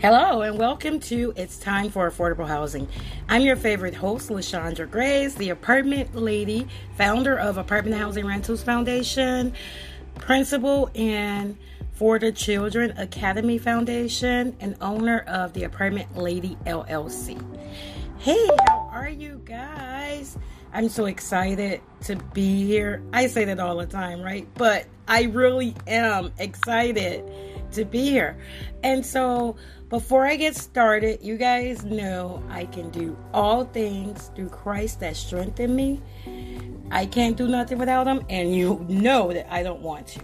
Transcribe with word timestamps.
Hello 0.00 0.40
and 0.40 0.58
welcome 0.58 0.98
to 0.98 1.34
It's 1.36 1.58
Time 1.58 1.90
for 1.90 2.10
Affordable 2.10 2.48
Housing. 2.48 2.88
I'm 3.28 3.42
your 3.42 3.54
favorite 3.54 3.92
host, 3.92 4.30
LaShondra 4.30 4.90
Grace, 4.90 5.34
the 5.34 5.50
apartment 5.50 6.14
lady, 6.14 6.66
founder 6.96 7.38
of 7.38 7.58
Apartment 7.58 7.98
Housing 7.98 8.26
Rentals 8.26 8.62
Foundation, 8.62 9.52
principal 10.14 10.88
in 10.94 11.58
For 11.92 12.18
the 12.18 12.32
Children 12.32 12.96
Academy 12.96 13.58
Foundation, 13.58 14.56
and 14.58 14.74
owner 14.80 15.18
of 15.26 15.52
the 15.52 15.64
Apartment 15.64 16.16
Lady 16.16 16.56
LLC. 16.64 17.38
Hey, 18.20 18.48
how 18.68 18.88
are 18.90 19.10
you 19.10 19.42
guys? 19.44 20.38
I'm 20.72 20.88
so 20.88 21.04
excited 21.04 21.82
to 22.04 22.16
be 22.32 22.64
here. 22.64 23.02
I 23.12 23.26
say 23.26 23.44
that 23.44 23.60
all 23.60 23.76
the 23.76 23.86
time, 23.86 24.22
right? 24.22 24.48
But 24.54 24.86
I 25.06 25.24
really 25.24 25.74
am 25.86 26.32
excited 26.38 27.22
to 27.72 27.84
be 27.84 28.08
here. 28.10 28.38
And 28.82 29.04
so, 29.04 29.56
before 29.90 30.24
I 30.24 30.36
get 30.36 30.56
started, 30.56 31.18
you 31.20 31.36
guys 31.36 31.84
know 31.84 32.42
I 32.48 32.66
can 32.66 32.90
do 32.90 33.18
all 33.34 33.64
things 33.64 34.30
through 34.36 34.50
Christ 34.50 35.00
that 35.00 35.16
strengthen 35.16 35.74
me. 35.74 36.00
I 36.92 37.06
can't 37.06 37.36
do 37.36 37.48
nothing 37.48 37.76
without 37.76 38.06
Him, 38.06 38.24
and 38.30 38.54
you 38.54 38.86
know 38.88 39.32
that 39.32 39.52
I 39.52 39.64
don't 39.64 39.80
want 39.80 40.06
to. 40.08 40.20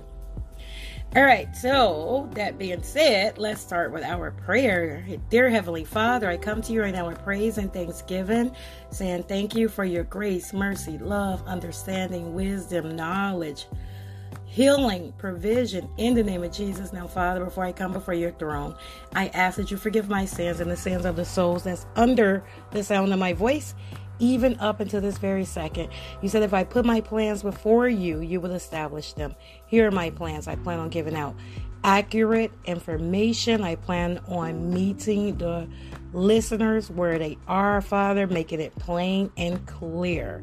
All 1.17 1.25
right, 1.25 1.55
so 1.57 2.29
that 2.35 2.59
being 2.59 2.83
said, 2.83 3.39
let's 3.39 3.61
start 3.61 3.91
with 3.91 4.05
our 4.05 4.31
prayer. 4.31 5.05
Dear 5.31 5.49
Heavenly 5.49 5.85
Father, 5.85 6.29
I 6.29 6.37
come 6.37 6.63
to 6.63 6.73
you 6.73 6.83
right 6.83 6.95
now 6.95 7.09
with 7.09 7.23
praise 7.25 7.59
and 7.59 7.73
thanksgiving, 7.73 8.55
saying 8.91 9.25
thank 9.25 9.57
you 9.57 9.69
for 9.69 9.85
your 9.85 10.05
grace, 10.05 10.53
mercy, 10.53 10.99
love, 10.99 11.43
understanding, 11.47 12.35
wisdom, 12.35 12.95
knowledge 12.95 13.67
healing, 14.57 15.13
provision 15.19 15.87
in 15.99 16.15
the 16.15 16.23
name 16.23 16.43
of 16.43 16.51
Jesus. 16.51 16.91
Now, 16.91 17.07
Father, 17.07 17.45
before 17.45 17.67
I 17.67 17.73
come 17.73 17.93
before 17.93 18.15
your 18.15 18.31
throne, 18.31 18.75
I 19.15 19.29
ask 19.29 19.59
that 19.59 19.71
you 19.71 19.77
forgive 19.77 20.09
my 20.09 20.25
sins 20.25 20.61
and 20.61 20.71
the 20.71 20.79
sins 20.79 21.05
of 21.05 21.15
the 21.17 21.27
souls 21.27 21.65
that's 21.65 21.85
under 21.95 22.43
the 22.71 22.83
sound 22.83 23.13
of 23.13 23.19
my 23.19 23.35
voice, 23.35 23.75
even 24.19 24.59
up 24.59 24.81
until 24.81 25.03
this 25.03 25.19
very 25.19 25.45
second. 25.45 25.91
You 26.23 26.31
said 26.31 26.43
if 26.43 26.55
I 26.55 26.65
put 26.65 26.87
my 26.87 27.03
plans 27.03 27.43
before 27.43 27.87
you, 27.87 28.21
you 28.21 28.41
will 28.41 28.53
establish 28.53 29.13
them. 29.13 29.35
Here 29.67 29.89
are 29.89 29.91
my 29.91 30.09
plans. 30.09 30.49
I 30.49 30.57
plan 30.57 30.79
on 30.79 30.89
giving 30.89 31.17
out 31.17 31.37
accurate 31.85 32.51
information. 32.65 33.63
I 33.63 33.75
plan 33.75 34.21
on 34.27 34.73
meeting 34.73 35.37
the 35.37 35.69
listeners 36.15 36.91
where 36.91 37.19
they 37.19 37.37
are, 37.47 37.83
Father, 37.83 38.27
making 38.27 38.63
it 38.63 38.75
plain 38.77 39.31
and 39.37 39.67
clear. 39.67 40.43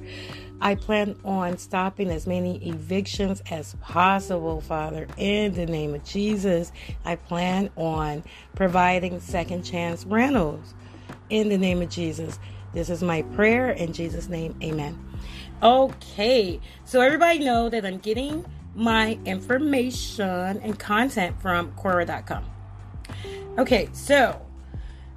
I 0.63 0.75
plan 0.75 1.17
on 1.25 1.57
stopping 1.57 2.09
as 2.09 2.25
many 2.25 2.55
evictions 2.65 3.43
as 3.51 3.75
possible, 3.81 4.61
Father, 4.61 5.07
in 5.17 5.53
the 5.55 5.65
name 5.65 5.93
of 5.93 6.05
Jesus. 6.05 6.71
I 7.03 7.17
plan 7.17 7.69
on 7.75 8.23
providing 8.55 9.19
second 9.19 9.63
chance 9.63 10.05
rentals 10.05 10.73
in 11.29 11.49
the 11.49 11.57
name 11.57 11.81
of 11.81 11.89
Jesus. 11.89 12.39
This 12.71 12.89
is 12.89 13.03
my 13.03 13.23
prayer 13.23 13.71
in 13.71 13.91
Jesus' 13.91 14.29
name. 14.29 14.55
Amen. 14.63 14.97
Okay, 15.61 16.61
so 16.85 17.01
everybody 17.01 17.39
know 17.39 17.67
that 17.67 17.85
I'm 17.85 17.97
getting 17.97 18.45
my 18.73 19.19
information 19.25 20.61
and 20.61 20.79
content 20.79 21.41
from 21.41 21.73
Quora.com. 21.73 22.45
Okay, 23.57 23.89
so 23.91 24.41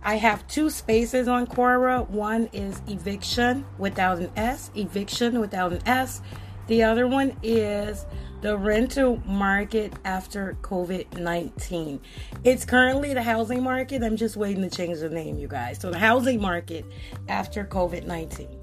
I 0.06 0.14
have 0.18 0.46
two 0.46 0.70
spaces 0.70 1.26
on 1.26 1.48
Quora. 1.48 2.08
One 2.08 2.48
is 2.52 2.80
eviction 2.86 3.66
without 3.76 4.18
an 4.20 4.30
S, 4.36 4.70
eviction 4.76 5.40
without 5.40 5.72
an 5.72 5.82
S. 5.84 6.22
The 6.68 6.84
other 6.84 7.08
one 7.08 7.36
is 7.42 8.06
the 8.40 8.56
rental 8.56 9.20
market 9.26 9.92
after 10.04 10.56
COVID 10.62 11.18
19. 11.18 12.00
It's 12.44 12.64
currently 12.64 13.14
the 13.14 13.22
housing 13.22 13.64
market. 13.64 14.04
I'm 14.04 14.16
just 14.16 14.36
waiting 14.36 14.62
to 14.62 14.70
change 14.70 15.00
the 15.00 15.08
name, 15.08 15.38
you 15.38 15.48
guys. 15.48 15.80
So, 15.80 15.90
the 15.90 15.98
housing 15.98 16.40
market 16.40 16.84
after 17.26 17.64
COVID 17.64 18.06
19. 18.06 18.60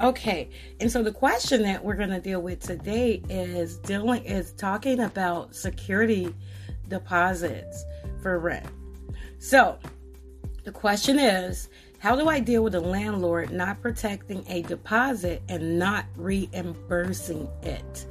Okay, 0.00 0.48
and 0.78 0.92
so 0.92 1.02
the 1.02 1.10
question 1.10 1.64
that 1.64 1.84
we're 1.84 1.96
going 1.96 2.10
to 2.10 2.20
deal 2.20 2.40
with 2.40 2.60
today 2.60 3.20
is 3.28 3.78
dealing 3.78 4.24
is 4.24 4.52
talking 4.52 5.00
about 5.00 5.56
security 5.56 6.32
deposits 6.86 7.84
for 8.22 8.38
rent. 8.38 8.66
So, 9.40 9.80
the 10.68 10.72
question 10.72 11.18
is, 11.18 11.70
how 11.98 12.14
do 12.14 12.28
I 12.28 12.40
deal 12.40 12.62
with 12.62 12.74
a 12.74 12.80
landlord 12.80 13.50
not 13.50 13.80
protecting 13.80 14.44
a 14.48 14.60
deposit 14.60 15.40
and 15.48 15.78
not 15.78 16.04
reimbursing 16.14 17.48
it? 17.62 18.04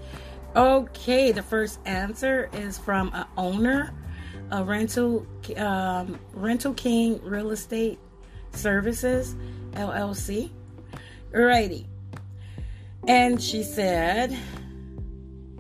Okay, 0.56 1.32
the 1.32 1.44
first 1.44 1.80
answer 1.86 2.50
is 2.54 2.80
from 2.80 3.12
an 3.14 3.28
owner, 3.38 3.94
a 4.50 4.64
rental 4.64 5.28
um, 5.56 6.20
rental 6.34 6.74
king 6.74 7.22
real 7.22 7.52
estate 7.52 8.00
services 8.54 9.36
LLC. 9.74 10.50
Alrighty. 11.32 11.86
And 13.08 13.40
she 13.40 13.62
said, 13.62 14.36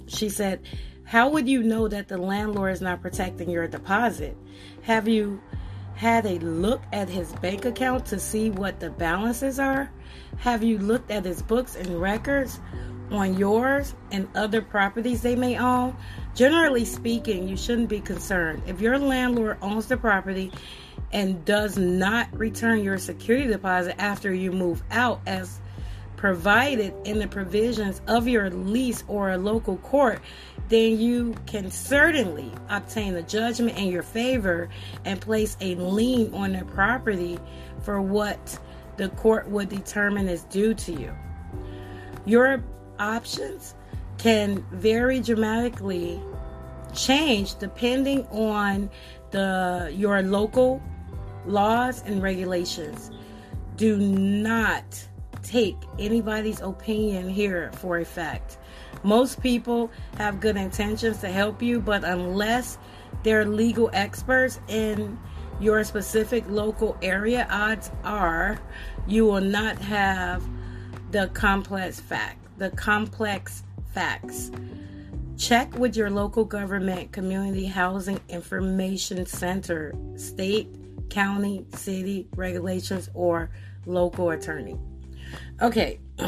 she 0.08 0.30
said, 0.30 0.62
how 1.04 1.30
would 1.30 1.48
you 1.48 1.62
know 1.62 1.88
that 1.88 2.08
the 2.08 2.18
landlord 2.18 2.74
is 2.74 2.82
not 2.82 3.04
protecting 3.04 3.52
your 3.52 3.68
deposit? 3.68 4.36
Have 4.82 5.08
you 5.08 5.40
had 5.98 6.28
a 6.28 6.38
look 6.40 6.84
at 6.94 7.10
his 7.10 7.34
bank 7.34 7.66
account 7.66 8.06
to 8.06 8.20
see 8.20 8.52
what 8.52 8.80
the 8.80 8.92
balances 8.92 9.60
are? 9.60 9.92
Have 10.38 10.64
you 10.64 10.78
looked 10.78 11.10
at 11.10 11.26
his 11.26 11.42
books 11.42 11.76
and 11.76 12.00
records 12.00 12.60
on 13.10 13.36
yours 13.36 13.96
and 14.12 14.28
other 14.36 14.62
properties 14.62 15.24
they 15.24 15.36
may 15.36 15.58
own? 15.58 15.98
Generally 16.36 16.86
speaking, 16.86 17.48
you 17.48 17.58
shouldn't 17.58 17.90
be 17.90 18.00
concerned. 18.00 18.62
If 18.68 18.80
your 18.80 19.00
landlord 19.00 19.58
owns 19.64 19.88
the 19.88 19.98
property 19.98 20.52
and 21.12 21.44
does 21.46 21.80
not 21.80 22.28
return 22.38 22.84
your 22.84 23.00
security 23.00 23.48
deposit 23.48 24.00
after 24.00 24.32
you 24.32 24.52
move 24.52 24.84
out 24.92 25.22
as 25.26 25.60
provided 26.16 26.94
in 27.06 27.18
the 27.18 27.28
provisions 27.28 28.02
of 28.06 28.28
your 28.28 28.52
lease 28.52 29.04
or 29.08 29.32
a 29.32 29.38
local 29.38 29.78
court, 29.78 30.22
then 30.70 31.00
you 31.00 31.34
can 31.46 31.72
certainly 31.72 32.52
obtain 32.70 33.16
a 33.16 33.22
judgment 33.22 33.78
in 33.78 33.88
your 33.90 34.04
favor 34.04 34.70
and 35.06 35.22
place 35.22 35.56
a 35.62 35.76
lien 35.76 36.34
on 36.34 36.54
the 36.54 36.66
property 36.66 37.40
for 37.82 38.02
what 38.02 38.60
the 38.98 39.10
court 39.10 39.48
would 39.50 39.70
determine 39.70 40.28
is 40.28 40.44
due 40.46 40.74
to 40.74 40.92
you. 40.92 41.14
Your 42.26 42.64
options 43.00 43.76
can 44.18 44.66
very 44.72 45.20
dramatically 45.22 46.20
change 46.94 47.56
depending 47.56 48.26
on 48.28 48.90
the 49.32 49.94
your 49.96 50.22
local 50.22 50.82
laws 51.46 52.04
and 52.06 52.22
regulations. 52.22 53.12
Do 53.76 53.98
not 53.98 55.08
take 55.44 55.78
anybody's 56.00 56.60
opinion 56.62 57.30
here 57.30 57.72
for 57.74 58.00
a 58.00 58.06
fact. 58.06 58.58
Most 59.04 59.42
people 59.42 59.92
have 60.18 60.40
good 60.40 60.58
intentions 60.58 61.20
to 61.20 61.30
help 61.30 61.62
you, 61.62 61.80
but 61.80 62.04
unless 62.04 62.78
they're 63.24 63.46
legal 63.46 63.90
experts 63.94 64.60
in 64.68 65.18
your 65.60 65.84
specific 65.84 66.44
local 66.48 66.98
area, 67.02 67.48
odds 67.50 67.92
are 68.04 68.60
you 69.08 69.26
will 69.26 69.42
not 69.42 69.78
have 69.80 70.44
the 71.12 71.28
complex 71.34 72.00
fact, 72.00 72.40
the 72.58 72.70
complex 72.72 73.64
facts. 73.94 74.52
Check 75.38 75.78
with 75.78 75.96
your 75.96 76.10
local 76.10 76.44
government 76.46 77.12
community 77.12 77.66
housing 77.66 78.20
information 78.28 79.26
center, 79.26 79.94
state, 80.16 80.68
county, 81.10 81.66
city 81.74 82.28
regulations, 82.36 83.10
or 83.14 83.50
local 83.86 84.32
attorney. 84.32 84.78
Okay. 85.62 86.00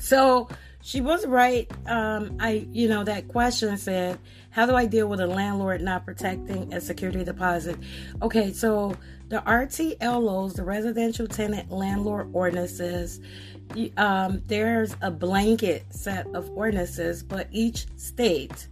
So 0.00 0.48
she 0.84 1.00
was 1.00 1.26
right. 1.26 1.66
Um, 1.86 2.36
I, 2.38 2.68
you 2.70 2.90
know, 2.90 3.04
that 3.04 3.26
question 3.28 3.74
said, 3.78 4.18
how 4.50 4.66
do 4.66 4.74
I 4.74 4.84
deal 4.84 5.08
with 5.08 5.18
a 5.18 5.26
landlord 5.26 5.80
not 5.80 6.04
protecting 6.04 6.74
a 6.74 6.80
security 6.80 7.24
deposit? 7.24 7.78
Okay, 8.20 8.52
so 8.52 8.94
the 9.30 9.38
RTLOs, 9.46 10.54
the 10.54 10.62
residential 10.62 11.26
tenant 11.26 11.70
landlord 11.70 12.28
ordinances, 12.34 13.18
um, 13.96 14.42
there's 14.46 14.94
a 15.00 15.10
blanket 15.10 15.86
set 15.88 16.26
of 16.34 16.50
ordinances, 16.50 17.22
but 17.22 17.48
each 17.50 17.86
state 17.96 18.68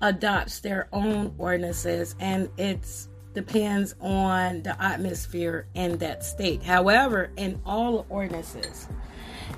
adopts 0.00 0.60
their 0.60 0.88
own 0.90 1.34
ordinances 1.36 2.14
and 2.18 2.48
it 2.56 2.88
depends 3.34 3.94
on 4.00 4.62
the 4.62 4.82
atmosphere 4.82 5.66
in 5.74 5.98
that 5.98 6.24
state. 6.24 6.62
However, 6.62 7.30
in 7.36 7.60
all 7.66 8.06
ordinances, 8.08 8.88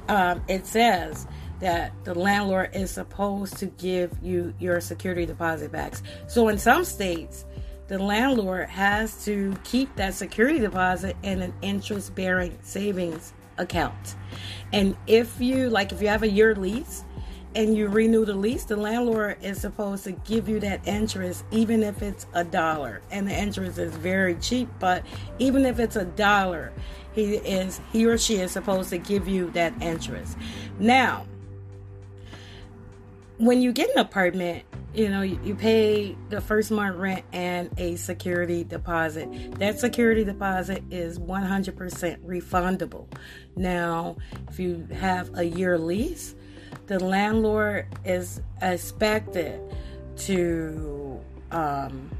um, 0.08 0.42
it 0.48 0.66
says 0.66 1.26
that 1.60 1.92
the 2.04 2.14
landlord 2.14 2.70
is 2.74 2.90
supposed 2.90 3.56
to 3.58 3.66
give 3.66 4.12
you 4.22 4.54
your 4.58 4.80
security 4.80 5.26
deposit 5.26 5.72
backs. 5.72 6.02
So 6.26 6.48
in 6.48 6.58
some 6.58 6.84
states, 6.84 7.44
the 7.88 7.98
landlord 7.98 8.68
has 8.68 9.24
to 9.24 9.54
keep 9.64 9.94
that 9.96 10.14
security 10.14 10.58
deposit 10.58 11.16
in 11.22 11.40
an 11.40 11.54
interest 11.62 12.14
bearing 12.14 12.58
savings 12.62 13.32
account. 13.58 14.16
And 14.72 14.96
if 15.06 15.40
you 15.40 15.70
like 15.70 15.92
if 15.92 16.02
you 16.02 16.08
have 16.08 16.22
a 16.22 16.30
year 16.30 16.54
lease 16.54 17.04
and 17.56 17.74
you 17.74 17.88
renew 17.88 18.26
the 18.26 18.34
lease, 18.34 18.64
the 18.64 18.76
landlord 18.76 19.38
is 19.42 19.58
supposed 19.58 20.04
to 20.04 20.12
give 20.12 20.46
you 20.46 20.60
that 20.60 20.86
interest, 20.86 21.42
even 21.50 21.82
if 21.82 22.02
it's 22.02 22.26
a 22.34 22.44
dollar. 22.44 23.00
And 23.10 23.26
the 23.26 23.32
interest 23.32 23.78
is 23.78 23.96
very 23.96 24.34
cheap, 24.36 24.68
but 24.78 25.02
even 25.38 25.64
if 25.64 25.78
it's 25.78 25.96
a 25.96 26.04
dollar, 26.04 26.70
he 27.14 27.36
is 27.36 27.80
he 27.92 28.04
or 28.04 28.18
she 28.18 28.36
is 28.36 28.52
supposed 28.52 28.90
to 28.90 28.98
give 28.98 29.26
you 29.26 29.50
that 29.52 29.72
interest. 29.80 30.36
Now, 30.78 31.26
when 33.38 33.62
you 33.62 33.72
get 33.72 33.88
an 33.88 33.98
apartment, 34.00 34.64
you 34.92 35.08
know, 35.08 35.22
you, 35.22 35.54
pay 35.54 36.14
the 36.28 36.42
first 36.42 36.70
month 36.70 36.96
rent 36.96 37.24
and 37.32 37.70
a 37.78 37.96
security 37.96 38.64
deposit. 38.64 39.58
That 39.58 39.78
security 39.78 40.24
deposit 40.24 40.82
is 40.90 41.18
100% 41.18 42.18
refundable. 42.24 43.06
Now, 43.56 44.16
if 44.48 44.58
you 44.58 44.88
have 44.92 45.36
a 45.36 45.44
year 45.44 45.76
lease, 45.76 46.34
the 46.86 47.02
landlord 47.02 47.86
is 48.04 48.40
expected 48.62 49.60
to 50.16 51.20
um, 51.50 52.10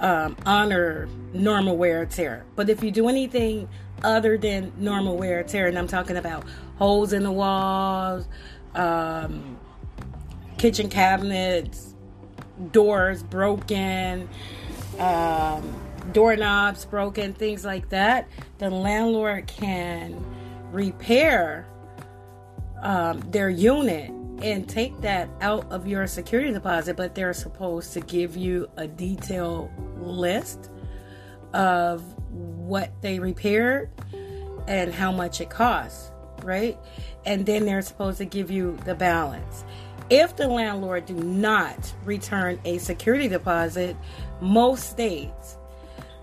um, 0.00 0.36
honor 0.44 1.08
normal 1.32 1.76
wear 1.76 2.02
and 2.02 2.10
tear. 2.10 2.44
But 2.56 2.68
if 2.68 2.82
you 2.82 2.90
do 2.90 3.08
anything 3.08 3.68
other 4.02 4.36
than 4.36 4.72
normal 4.76 5.16
wear 5.16 5.40
and 5.40 5.48
tear, 5.48 5.66
and 5.66 5.78
I'm 5.78 5.86
talking 5.88 6.16
about 6.16 6.44
holes 6.76 7.12
in 7.12 7.22
the 7.22 7.32
walls, 7.32 8.26
um, 8.74 9.58
kitchen 10.58 10.88
cabinets, 10.88 11.94
doors 12.70 13.22
broken, 13.22 14.28
um, 14.98 15.80
doorknobs 16.12 16.84
broken, 16.84 17.32
things 17.32 17.64
like 17.64 17.88
that, 17.90 18.28
the 18.58 18.70
landlord 18.70 19.46
can 19.46 20.22
repair 20.72 21.66
um, 22.82 23.20
their 23.30 23.48
unit 23.48 24.10
and 24.42 24.68
take 24.68 25.00
that 25.00 25.28
out 25.40 25.70
of 25.70 25.86
your 25.86 26.06
security 26.06 26.52
deposit, 26.52 26.96
but 26.96 27.14
they're 27.14 27.32
supposed 27.32 27.92
to 27.92 28.00
give 28.00 28.36
you 28.36 28.68
a 28.76 28.88
detailed 28.88 29.70
list 29.98 30.70
of 31.52 32.02
what 32.30 32.90
they 33.02 33.18
repaired 33.18 33.90
and 34.66 34.92
how 34.92 35.12
much 35.12 35.40
it 35.40 35.50
costs, 35.50 36.10
right? 36.42 36.78
And 37.24 37.46
then 37.46 37.66
they're 37.66 37.82
supposed 37.82 38.18
to 38.18 38.24
give 38.24 38.50
you 38.50 38.76
the 38.84 38.94
balance. 38.94 39.64
If 40.10 40.36
the 40.36 40.48
landlord 40.48 41.06
do 41.06 41.14
not 41.14 41.94
return 42.04 42.60
a 42.64 42.78
security 42.78 43.28
deposit, 43.28 43.96
most 44.40 44.90
states 44.90 45.56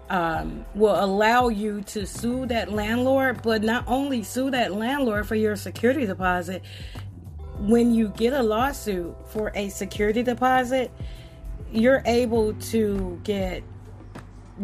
um, 0.10 0.66
will 0.74 1.04
allow 1.04 1.50
you 1.50 1.82
to 1.82 2.06
sue 2.06 2.46
that 2.48 2.72
landlord, 2.72 3.42
but 3.44 3.64
not 3.64 3.84
only 3.88 4.24
sue 4.24 4.50
that 4.52 4.74
landlord 4.74 5.28
for 5.28 5.36
your 5.36 5.56
security 5.56 6.06
deposit. 6.06 6.64
When 7.60 7.94
you 7.94 8.10
get 8.10 8.34
a 8.34 8.42
lawsuit 8.42 9.16
for 9.28 9.52
a 9.54 9.70
security 9.70 10.24
deposit, 10.24 10.92
you're 11.72 12.02
able 12.06 12.54
to 12.54 13.20
get 13.24 13.64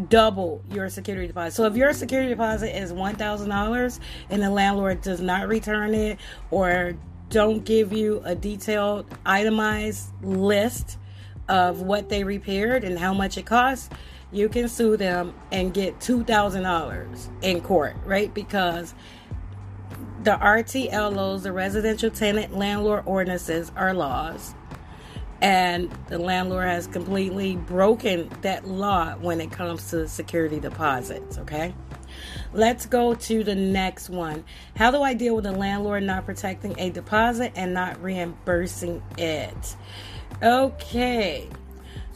double 0.10 0.62
your 0.72 0.90
security 0.90 1.28
deposit. 1.28 1.56
So 1.56 1.66
if 1.66 1.76
your 1.76 1.94
security 1.94 2.30
deposit 2.30 2.78
is 2.78 2.92
$1,000 2.92 4.00
and 4.30 4.42
the 4.42 4.50
landlord 4.50 5.02
does 5.02 5.22
not 5.22 5.48
return 5.48 5.94
it 5.94 6.20
or 6.52 6.98
don't 7.30 7.64
give 7.64 7.94
you 7.94 8.22
a 8.26 8.36
detailed 8.36 9.06
itemized 9.26 10.12
list 10.24 10.98
of 11.48 11.82
what 11.82 12.10
they 12.10 12.24
repaired 12.24 12.84
and 12.84 12.98
how 12.98 13.14
much 13.14 13.38
it 13.38 13.46
costs, 13.46 13.90
you 14.32 14.50
can 14.50 14.68
sue 14.68 14.98
them 14.98 15.34
and 15.52 15.74
get 15.74 16.00
$2,000 16.00 17.30
in 17.42 17.62
court, 17.62 17.96
right? 18.06 18.34
Because 18.34 18.94
the 20.24 20.32
RTLOs, 20.32 21.44
the 21.44 21.52
residential 21.52 22.10
tenant 22.10 22.58
landlord 22.58 23.04
ordinances, 23.06 23.72
are 23.76 23.94
laws. 23.94 24.56
And 25.42 25.92
the 26.08 26.18
landlord 26.18 26.66
has 26.66 26.88
completely 26.88 27.56
broken 27.56 28.30
that 28.42 28.68
law 28.68 29.16
when 29.16 29.40
it 29.42 29.52
comes 29.52 29.90
to 29.92 30.08
security 30.08 30.60
deposits, 30.60 31.38
okay? 31.38 31.76
Let's 32.54 32.86
go 32.86 33.14
to 33.14 33.44
the 33.44 33.54
next 33.54 34.10
one. 34.10 34.46
How 34.76 34.92
do 34.92 35.02
I 35.02 35.14
deal 35.14 35.36
with 35.36 35.46
a 35.46 35.52
landlord 35.52 36.04
not 36.04 36.26
protecting 36.26 36.74
a 36.80 36.90
deposit 36.90 37.52
and 37.56 37.74
not 37.74 38.02
reimbursing 38.02 39.04
it? 39.18 39.76
Okay. 40.42 41.50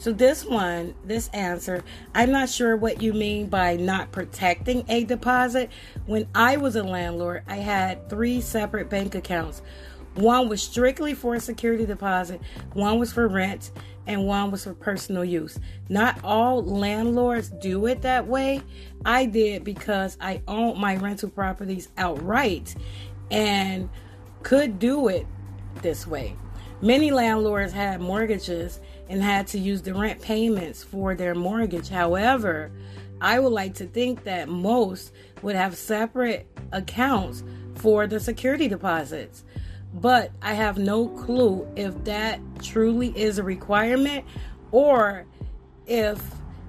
So, 0.00 0.12
this 0.12 0.46
one, 0.46 0.94
this 1.04 1.28
answer, 1.34 1.84
I'm 2.14 2.30
not 2.30 2.48
sure 2.48 2.74
what 2.74 3.02
you 3.02 3.12
mean 3.12 3.48
by 3.48 3.76
not 3.76 4.12
protecting 4.12 4.82
a 4.88 5.04
deposit. 5.04 5.68
When 6.06 6.26
I 6.34 6.56
was 6.56 6.74
a 6.74 6.82
landlord, 6.82 7.42
I 7.46 7.56
had 7.56 8.08
three 8.08 8.40
separate 8.40 8.88
bank 8.88 9.14
accounts. 9.14 9.60
One 10.14 10.48
was 10.48 10.62
strictly 10.62 11.12
for 11.12 11.34
a 11.34 11.40
security 11.40 11.84
deposit, 11.84 12.40
one 12.72 12.98
was 12.98 13.12
for 13.12 13.28
rent, 13.28 13.72
and 14.06 14.24
one 14.24 14.50
was 14.50 14.64
for 14.64 14.72
personal 14.72 15.22
use. 15.22 15.60
Not 15.90 16.18
all 16.24 16.64
landlords 16.64 17.50
do 17.50 17.84
it 17.84 18.00
that 18.00 18.26
way. 18.26 18.62
I 19.04 19.26
did 19.26 19.64
because 19.64 20.16
I 20.18 20.40
own 20.48 20.80
my 20.80 20.96
rental 20.96 21.28
properties 21.28 21.90
outright 21.98 22.74
and 23.30 23.90
could 24.42 24.78
do 24.78 25.08
it 25.08 25.26
this 25.82 26.06
way. 26.06 26.36
Many 26.80 27.10
landlords 27.10 27.74
had 27.74 28.00
mortgages 28.00 28.80
and 29.10 29.20
had 29.20 29.48
to 29.48 29.58
use 29.58 29.82
the 29.82 29.92
rent 29.92 30.22
payments 30.22 30.84
for 30.84 31.16
their 31.16 31.34
mortgage. 31.34 31.88
However, 31.88 32.70
I 33.20 33.40
would 33.40 33.52
like 33.52 33.74
to 33.74 33.86
think 33.86 34.22
that 34.24 34.48
most 34.48 35.12
would 35.42 35.56
have 35.56 35.76
separate 35.76 36.46
accounts 36.72 37.42
for 37.74 38.06
the 38.06 38.20
security 38.20 38.68
deposits. 38.68 39.44
But 39.92 40.30
I 40.40 40.54
have 40.54 40.78
no 40.78 41.08
clue 41.08 41.68
if 41.74 42.04
that 42.04 42.40
truly 42.62 43.08
is 43.16 43.38
a 43.38 43.42
requirement 43.42 44.24
or 44.70 45.26
if 45.86 46.22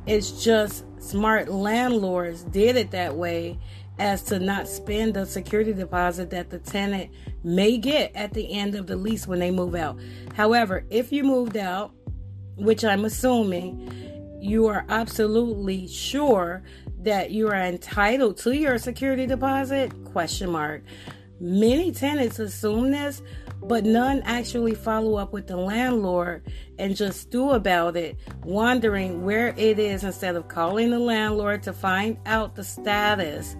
it's 0.08 0.44
just 0.44 0.84
smart 1.00 1.48
landlords 1.48 2.44
did 2.46 2.76
it 2.76 2.90
that 2.92 3.16
way 3.16 3.60
as 4.00 4.24
to 4.24 4.40
not 4.40 4.68
spend 4.68 5.14
the 5.14 5.28
security 5.28 5.74
deposit 5.74 6.32
that 6.32 6.50
the 6.50 6.58
tenant 6.58 7.12
may 7.44 7.78
get 7.78 8.12
at 8.16 8.34
the 8.34 8.52
end 8.52 8.74
of 8.74 8.88
the 8.88 8.96
lease 8.96 9.28
when 9.28 9.38
they 9.38 9.52
move 9.52 9.76
out. 9.76 10.00
However, 10.34 10.84
if 10.90 11.12
you 11.12 11.24
moved 11.24 11.56
out, 11.56 11.94
which 12.56 12.84
I'm 12.84 13.06
assuming, 13.06 13.92
you 14.42 14.68
are 14.68 14.86
absolutely 14.90 15.88
sure 15.88 16.64
that 17.02 17.32
you 17.32 17.48
are 17.48 17.56
entitled 17.56 18.38
to 18.38 18.56
your 18.56 18.78
security 18.78 19.26
deposit? 19.26 19.92
Question 20.06 20.52
mark. 20.52 20.84
Many 21.40 21.92
tenants 21.92 22.38
assume 22.38 22.92
this, 22.92 23.22
but 23.64 23.84
none 23.84 24.22
actually 24.26 24.76
follow 24.76 25.16
up 25.16 25.34
with 25.34 25.48
the 25.48 25.58
landlord 25.58 26.44
and 26.78 26.96
just 26.96 27.22
stew 27.22 27.52
about 27.52 27.96
it, 27.96 28.18
wondering 28.44 29.24
where 29.24 29.50
it 29.58 29.80
is 29.80 30.04
instead 30.04 30.36
of 30.36 30.48
calling 30.48 30.92
the 30.92 31.00
landlord 31.00 31.64
to 31.64 31.74
find 31.74 32.18
out 32.26 32.56
the 32.56 32.64
status. 32.64 33.56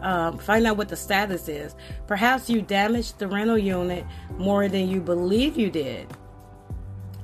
Um, 0.00 0.36
find 0.36 0.66
out 0.66 0.76
what 0.76 0.90
the 0.90 0.96
status 0.96 1.48
is. 1.48 1.74
Perhaps 2.06 2.50
you 2.50 2.60
damaged 2.60 3.18
the 3.18 3.28
rental 3.28 3.56
unit 3.56 4.04
more 4.36 4.68
than 4.68 4.88
you 4.90 5.00
believe 5.00 5.58
you 5.58 5.70
did. 5.70 6.06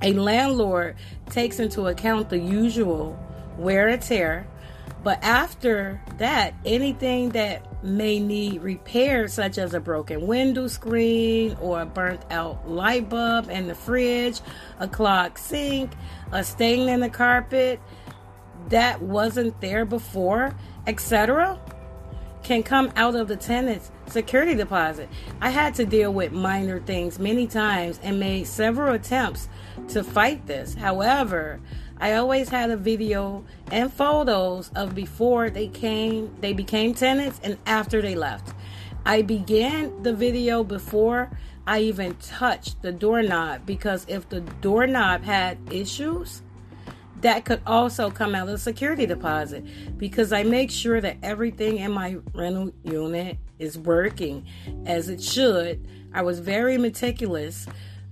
A 0.01 0.13
landlord 0.13 0.95
takes 1.29 1.59
into 1.59 1.87
account 1.87 2.29
the 2.29 2.39
usual 2.39 3.19
wear 3.57 3.87
and 3.87 4.01
tear, 4.01 4.47
but 5.03 5.23
after 5.23 6.01
that, 6.17 6.53
anything 6.65 7.29
that 7.29 7.83
may 7.83 8.19
need 8.19 8.61
repair, 8.61 9.27
such 9.27 9.57
as 9.57 9.73
a 9.73 9.79
broken 9.79 10.27
window 10.27 10.67
screen 10.67 11.57
or 11.59 11.81
a 11.81 11.85
burnt 11.85 12.21
out 12.29 12.69
light 12.69 13.09
bulb 13.09 13.49
in 13.49 13.67
the 13.67 13.75
fridge, 13.75 14.41
a 14.79 14.87
clogged 14.87 15.37
sink, 15.37 15.91
a 16.31 16.43
stain 16.43 16.89
in 16.89 16.99
the 16.99 17.09
carpet 17.09 17.79
that 18.69 19.01
wasn't 19.01 19.59
there 19.61 19.85
before, 19.85 20.55
etc., 20.85 21.59
can 22.43 22.63
come 22.63 22.91
out 22.95 23.15
of 23.15 23.27
the 23.27 23.35
tenant's 23.35 23.91
security 24.07 24.55
deposit. 24.55 25.09
I 25.41 25.49
had 25.49 25.75
to 25.75 25.85
deal 25.85 26.13
with 26.13 26.31
minor 26.31 26.79
things 26.79 27.19
many 27.19 27.47
times 27.47 27.99
and 28.03 28.19
made 28.19 28.47
several 28.47 28.93
attempts 28.93 29.47
to 29.89 30.03
fight 30.03 30.47
this. 30.47 30.73
However, 30.73 31.59
I 31.99 32.13
always 32.13 32.49
had 32.49 32.71
a 32.71 32.77
video 32.77 33.45
and 33.71 33.93
photos 33.93 34.71
of 34.75 34.95
before 34.95 35.49
they 35.49 35.67
came, 35.67 36.35
they 36.41 36.53
became 36.53 36.93
tenants 36.93 37.39
and 37.43 37.57
after 37.65 38.01
they 38.01 38.15
left. 38.15 38.53
I 39.05 39.21
began 39.21 40.03
the 40.03 40.13
video 40.13 40.63
before 40.63 41.29
I 41.65 41.79
even 41.81 42.15
touched 42.15 42.81
the 42.81 42.91
doorknob 42.91 43.65
because 43.65 44.05
if 44.07 44.29
the 44.29 44.41
doorknob 44.41 45.23
had 45.23 45.57
issues, 45.71 46.41
that 47.21 47.45
could 47.45 47.61
also 47.65 48.09
come 48.09 48.35
out 48.35 48.47
of 48.47 48.53
the 48.53 48.57
security 48.57 49.05
deposit 49.05 49.65
because 49.97 50.33
I 50.33 50.43
make 50.43 50.71
sure 50.71 50.99
that 51.01 51.17
everything 51.23 51.77
in 51.77 51.91
my 51.91 52.17
rental 52.33 52.73
unit 52.83 53.37
is 53.59 53.77
working 53.77 54.45
as 54.85 55.09
it 55.09 55.21
should. 55.21 55.87
I 56.13 56.23
was 56.23 56.39
very 56.39 56.77
meticulous 56.77 57.67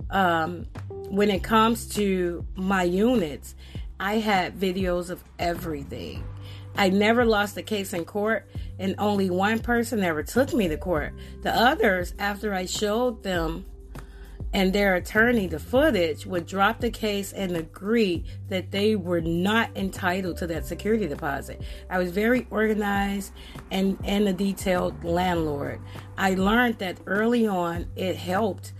um, 0.09 0.67
when 0.89 1.29
it 1.29 1.43
comes 1.43 1.87
to 1.95 2.45
my 2.55 2.83
units 2.83 3.55
I 3.99 4.15
had 4.19 4.57
videos 4.57 5.09
of 5.09 5.21
everything. 5.37 6.23
I 6.75 6.89
never 6.89 7.25
lost 7.25 7.57
a 7.57 7.61
case 7.61 7.91
in 7.93 8.05
court, 8.05 8.49
and 8.77 8.95
only 8.97 9.29
one 9.29 9.59
person 9.59 10.01
ever 10.01 10.23
took 10.23 10.53
me 10.53 10.69
to 10.69 10.77
court. 10.77 11.13
The 11.41 11.53
others, 11.53 12.13
after 12.17 12.53
I 12.53 12.65
showed 12.65 13.23
them 13.23 13.65
and 14.51 14.73
their 14.73 14.95
attorney, 14.95 15.47
the 15.47 15.59
footage, 15.59 16.25
would 16.25 16.45
drop 16.45 16.79
the 16.79 16.89
case 16.89 17.33
and 17.33 17.55
agree 17.55 18.25
that 18.47 18.71
they 18.71 18.95
were 18.95 19.21
not 19.21 19.69
entitled 19.75 20.37
to 20.37 20.47
that 20.47 20.65
security 20.65 21.07
deposit. 21.07 21.61
I 21.89 21.99
was 21.99 22.11
very 22.11 22.47
organized 22.49 23.31
and, 23.69 23.97
and 24.03 24.27
a 24.27 24.33
detailed 24.33 25.03
landlord. 25.03 25.79
I 26.17 26.33
learned 26.33 26.79
that 26.79 26.97
early 27.05 27.45
on 27.45 27.87
it 27.95 28.15
helped 28.15 28.73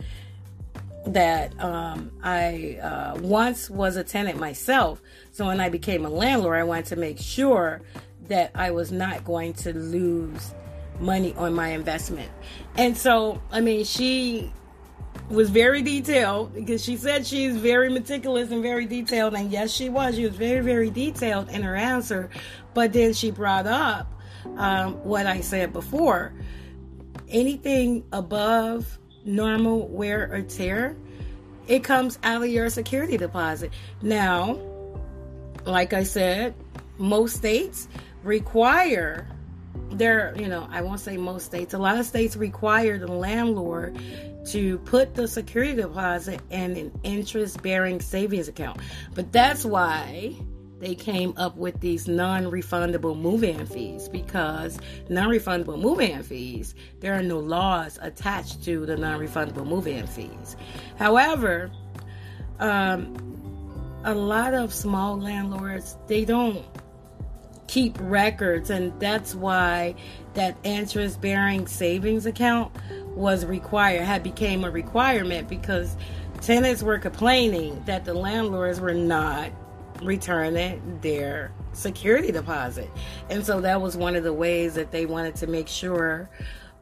that 1.05 1.59
um, 1.63 2.11
I 2.23 2.79
uh, 2.81 3.19
once 3.21 3.69
was 3.69 3.95
a 3.95 4.03
tenant 4.03 4.39
myself. 4.39 5.01
So 5.31 5.45
when 5.45 5.61
I 5.61 5.69
became 5.69 6.05
a 6.05 6.09
landlord, 6.09 6.57
I 6.57 6.63
wanted 6.63 6.85
to 6.87 6.95
make 6.95 7.19
sure 7.19 7.81
that 8.27 8.51
I 8.55 8.71
was 8.71 8.91
not 8.91 9.23
going 9.23 9.53
to 9.53 9.73
lose 9.73 10.53
money 10.99 11.33
on 11.35 11.53
my 11.53 11.69
investment. 11.69 12.29
And 12.75 12.97
so, 12.97 13.41
I 13.51 13.61
mean, 13.61 13.85
she 13.85 14.51
was 15.29 15.49
very 15.49 15.81
detailed 15.81 16.53
because 16.53 16.83
she 16.83 16.97
said 16.97 17.25
she's 17.25 17.55
very 17.57 17.89
meticulous 17.89 18.51
and 18.51 18.61
very 18.61 18.85
detailed. 18.85 19.35
And 19.35 19.51
yes, 19.51 19.71
she 19.71 19.89
was. 19.89 20.15
She 20.15 20.25
was 20.25 20.35
very, 20.35 20.61
very 20.61 20.89
detailed 20.89 21.49
in 21.49 21.61
her 21.61 21.75
answer. 21.75 22.29
But 22.73 22.93
then 22.93 23.13
she 23.13 23.31
brought 23.31 23.67
up 23.67 24.11
um, 24.57 24.93
what 25.03 25.25
I 25.25 25.41
said 25.41 25.73
before 25.73 26.33
anything 27.29 28.03
above 28.11 28.99
normal 29.25 29.87
wear 29.87 30.33
or 30.33 30.41
tear, 30.41 30.97
it 31.67 31.83
comes 31.83 32.17
out 32.23 32.41
of 32.41 32.49
your 32.49 32.69
security 32.69 33.17
deposit. 33.17 33.71
Now, 34.01 34.59
like 35.65 35.93
I 35.93 36.03
said, 36.03 36.55
most 36.97 37.35
states 37.35 37.87
require 38.23 39.27
there, 39.91 40.33
you 40.37 40.47
know, 40.47 40.67
I 40.71 40.81
won't 40.81 40.99
say 40.99 41.17
most 41.17 41.45
states, 41.45 41.73
a 41.73 41.77
lot 41.77 41.97
of 41.97 42.05
states 42.05 42.35
require 42.35 42.97
the 42.97 43.11
landlord 43.11 43.99
to 44.47 44.77
put 44.79 45.15
the 45.15 45.27
security 45.27 45.75
deposit 45.75 46.41
in 46.49 46.75
an 46.77 46.99
interest 47.03 47.61
bearing 47.61 47.99
savings 47.99 48.47
account. 48.47 48.79
But 49.13 49.31
that's 49.31 49.65
why 49.65 50.35
they 50.79 50.95
came 50.95 51.33
up 51.37 51.57
with 51.57 51.79
these 51.81 52.07
non 52.07 52.45
refundable 52.45 53.19
move 53.19 53.43
in 53.43 53.65
fees 53.65 54.07
because 54.07 54.79
non 55.09 55.29
refundable 55.29 55.79
move 55.79 55.99
in 55.99 56.23
fees, 56.23 56.73
there 56.99 57.13
are 57.13 57.23
no 57.23 57.39
laws 57.39 57.99
attached 58.01 58.63
to 58.63 58.85
the 58.85 58.95
non 58.95 59.19
refundable 59.19 59.67
move 59.67 59.87
in 59.87 60.07
fees. 60.07 60.55
However, 60.97 61.69
um, 62.59 63.15
a 64.05 64.13
lot 64.13 64.53
of 64.53 64.73
small 64.73 65.19
landlords, 65.19 65.97
they 66.07 66.23
don't 66.23 66.65
keep 67.69 67.95
records 68.01 68.71
and 68.71 68.99
that's 68.99 69.35
why 69.35 69.93
that 70.33 70.57
interest 70.63 71.21
bearing 71.21 71.67
savings 71.67 72.25
account 72.25 72.75
was 73.15 73.45
required 73.45 74.01
had 74.01 74.23
became 74.23 74.63
a 74.63 74.71
requirement 74.71 75.47
because 75.47 75.95
tenants 76.41 76.81
were 76.81 76.97
complaining 76.97 77.79
that 77.85 78.05
the 78.05 78.13
landlords 78.13 78.79
were 78.79 78.95
not 78.95 79.51
returning 80.01 80.99
their 81.01 81.51
security 81.73 82.31
deposit. 82.31 82.89
And 83.29 83.45
so 83.45 83.61
that 83.61 83.79
was 83.79 83.95
one 83.95 84.15
of 84.15 84.23
the 84.23 84.33
ways 84.33 84.73
that 84.73 84.89
they 84.89 85.05
wanted 85.05 85.35
to 85.35 85.45
make 85.45 85.67
sure 85.67 86.27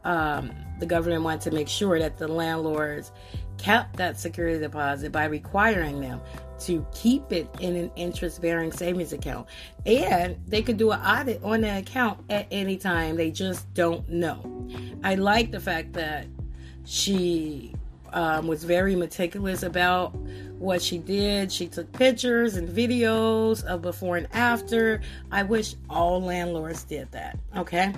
um, 0.04 0.52
the 0.80 0.86
government 0.86 1.22
wanted 1.22 1.42
to 1.42 1.50
make 1.50 1.68
sure 1.68 1.98
that 1.98 2.16
the 2.16 2.28
landlords 2.28 3.12
kept 3.58 3.96
that 3.96 4.18
security 4.18 4.58
deposit 4.58 5.12
by 5.12 5.26
requiring 5.26 6.00
them 6.00 6.22
to 6.60 6.86
keep 6.94 7.32
it 7.32 7.48
in 7.60 7.76
an 7.76 7.90
interest 7.96 8.40
bearing 8.40 8.72
savings 8.72 9.12
account. 9.12 9.46
And 9.86 10.36
they 10.46 10.62
could 10.62 10.76
do 10.76 10.90
an 10.90 11.00
audit 11.00 11.42
on 11.42 11.62
the 11.62 11.78
account 11.78 12.20
at 12.30 12.46
any 12.50 12.76
time. 12.76 13.16
They 13.16 13.30
just 13.30 13.72
don't 13.74 14.08
know. 14.08 14.68
I 15.02 15.14
like 15.14 15.50
the 15.50 15.60
fact 15.60 15.92
that 15.94 16.26
she 16.84 17.74
um, 18.12 18.46
was 18.46 18.64
very 18.64 18.96
meticulous 18.96 19.62
about 19.62 20.14
what 20.58 20.82
she 20.82 20.98
did. 20.98 21.52
She 21.52 21.68
took 21.68 21.92
pictures 21.92 22.56
and 22.56 22.68
videos 22.68 23.64
of 23.64 23.82
before 23.82 24.16
and 24.16 24.28
after. 24.32 25.00
I 25.30 25.42
wish 25.42 25.74
all 25.88 26.20
landlords 26.22 26.84
did 26.84 27.10
that. 27.12 27.38
Okay. 27.56 27.94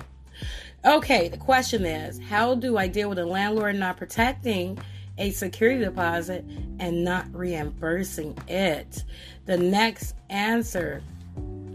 Okay, 0.83 1.27
the 1.27 1.37
question 1.37 1.85
is 1.85 2.19
how 2.19 2.55
do 2.55 2.77
I 2.77 2.87
deal 2.87 3.09
with 3.09 3.19
a 3.19 3.25
landlord 3.25 3.75
not 3.75 3.97
protecting 3.97 4.79
a 5.21 5.31
security 5.31 5.85
deposit 5.85 6.43
and 6.79 7.03
not 7.03 7.33
reimbursing 7.33 8.37
it? 8.47 9.03
The 9.45 9.57
next 9.57 10.15
answer 10.29 11.03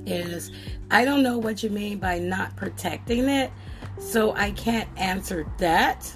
is 0.05 0.51
I 0.91 1.05
don't 1.05 1.23
know 1.23 1.39
what 1.39 1.63
you 1.63 1.71
mean 1.71 1.99
by 1.99 2.19
not 2.19 2.57
protecting 2.57 3.29
it, 3.29 3.51
so 3.99 4.35
I 4.35 4.51
can't 4.51 4.89
answer 4.97 5.47
that. 5.59 6.13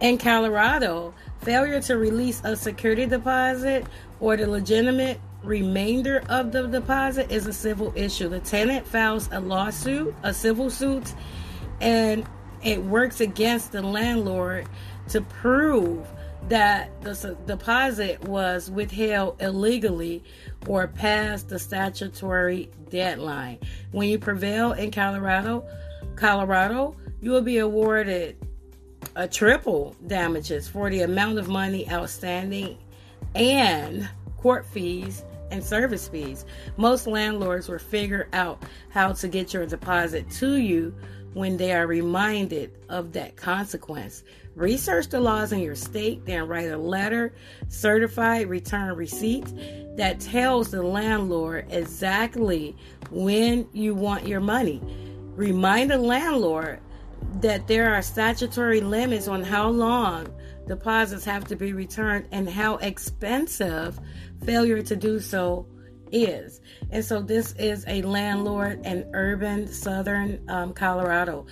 In 0.00 0.18
Colorado, 0.18 1.14
failure 1.42 1.80
to 1.82 1.96
release 1.96 2.42
a 2.44 2.54
security 2.56 3.06
deposit 3.06 3.86
or 4.20 4.36
the 4.36 4.46
legitimate 4.46 5.20
remainder 5.42 6.22
of 6.28 6.52
the 6.52 6.66
deposit 6.66 7.30
is 7.30 7.46
a 7.46 7.52
civil 7.52 7.92
issue. 7.96 8.28
The 8.28 8.40
tenant 8.40 8.86
files 8.86 9.28
a 9.32 9.40
lawsuit, 9.40 10.14
a 10.22 10.34
civil 10.34 10.70
suit, 10.70 11.14
and 11.80 12.26
it 12.62 12.82
works 12.82 13.20
against 13.20 13.72
the 13.72 13.82
landlord 13.82 14.68
to 15.08 15.20
prove 15.20 16.06
that 16.48 17.00
the 17.02 17.36
deposit 17.46 18.22
was 18.24 18.70
withheld 18.70 19.40
illegally 19.42 20.22
or 20.66 20.86
past 20.86 21.48
the 21.48 21.58
statutory 21.58 22.70
deadline. 22.88 23.58
When 23.90 24.08
you 24.08 24.18
prevail 24.18 24.72
in 24.72 24.90
Colorado, 24.90 25.64
Colorado, 26.14 26.96
you 27.20 27.30
will 27.30 27.42
be 27.42 27.58
awarded 27.58 28.36
a 29.16 29.26
triple 29.26 29.96
damages 30.06 30.68
for 30.68 30.90
the 30.90 31.02
amount 31.02 31.38
of 31.38 31.48
money 31.48 31.90
outstanding 31.90 32.78
and 33.34 34.08
court 34.36 34.66
fees 34.66 35.24
and 35.50 35.64
service 35.64 36.08
fees. 36.08 36.44
Most 36.76 37.06
landlords 37.06 37.68
will 37.68 37.78
figure 37.78 38.28
out 38.32 38.62
how 38.90 39.12
to 39.12 39.28
get 39.28 39.52
your 39.52 39.66
deposit 39.66 40.30
to 40.32 40.56
you 40.56 40.94
when 41.34 41.56
they 41.56 41.72
are 41.72 41.86
reminded 41.86 42.78
of 42.88 43.12
that 43.12 43.36
consequence. 43.36 44.24
Research 44.56 45.08
the 45.08 45.20
laws 45.20 45.52
in 45.52 45.60
your 45.60 45.74
state, 45.74 46.24
then 46.24 46.48
write 46.48 46.70
a 46.70 46.78
letter, 46.78 47.34
certified 47.68 48.48
return 48.48 48.96
receipt 48.96 49.44
that 49.98 50.18
tells 50.18 50.70
the 50.70 50.82
landlord 50.82 51.66
exactly 51.68 52.74
when 53.10 53.68
you 53.74 53.94
want 53.94 54.26
your 54.26 54.40
money. 54.40 54.80
Remind 55.34 55.90
the 55.90 55.98
landlord 55.98 56.80
that 57.42 57.68
there 57.68 57.92
are 57.92 58.00
statutory 58.00 58.80
limits 58.80 59.28
on 59.28 59.42
how 59.42 59.68
long 59.68 60.26
deposits 60.66 61.26
have 61.26 61.44
to 61.48 61.56
be 61.56 61.74
returned 61.74 62.26
and 62.32 62.48
how 62.48 62.76
expensive 62.78 64.00
failure 64.46 64.82
to 64.82 64.96
do 64.96 65.20
so 65.20 65.66
is. 66.10 66.62
And 66.90 67.04
so 67.04 67.20
this 67.20 67.52
is 67.58 67.84
a 67.86 68.00
landlord 68.00 68.86
in 68.86 69.10
urban 69.12 69.66
southern 69.66 70.42
um, 70.48 70.72
Colorado. 70.72 71.46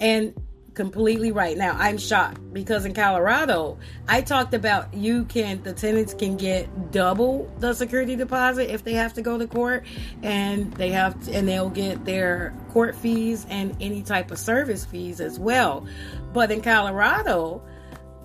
And 0.00 0.34
completely 0.76 1.32
right. 1.32 1.56
Now 1.56 1.74
I'm 1.76 1.98
shocked 1.98 2.52
because 2.52 2.84
in 2.84 2.94
Colorado, 2.94 3.78
I 4.06 4.20
talked 4.20 4.54
about 4.54 4.94
you 4.94 5.24
can 5.24 5.62
the 5.62 5.72
tenants 5.72 6.14
can 6.14 6.36
get 6.36 6.92
double 6.92 7.50
the 7.58 7.74
security 7.74 8.14
deposit 8.14 8.72
if 8.72 8.84
they 8.84 8.92
have 8.92 9.14
to 9.14 9.22
go 9.22 9.38
to 9.38 9.46
court 9.48 9.84
and 10.22 10.72
they 10.74 10.90
have 10.90 11.20
to, 11.24 11.32
and 11.32 11.48
they'll 11.48 11.70
get 11.70 12.04
their 12.04 12.54
court 12.70 12.94
fees 12.94 13.46
and 13.48 13.74
any 13.80 14.02
type 14.02 14.30
of 14.30 14.38
service 14.38 14.84
fees 14.84 15.20
as 15.20 15.40
well. 15.40 15.86
But 16.32 16.52
in 16.52 16.60
Colorado, 16.60 17.62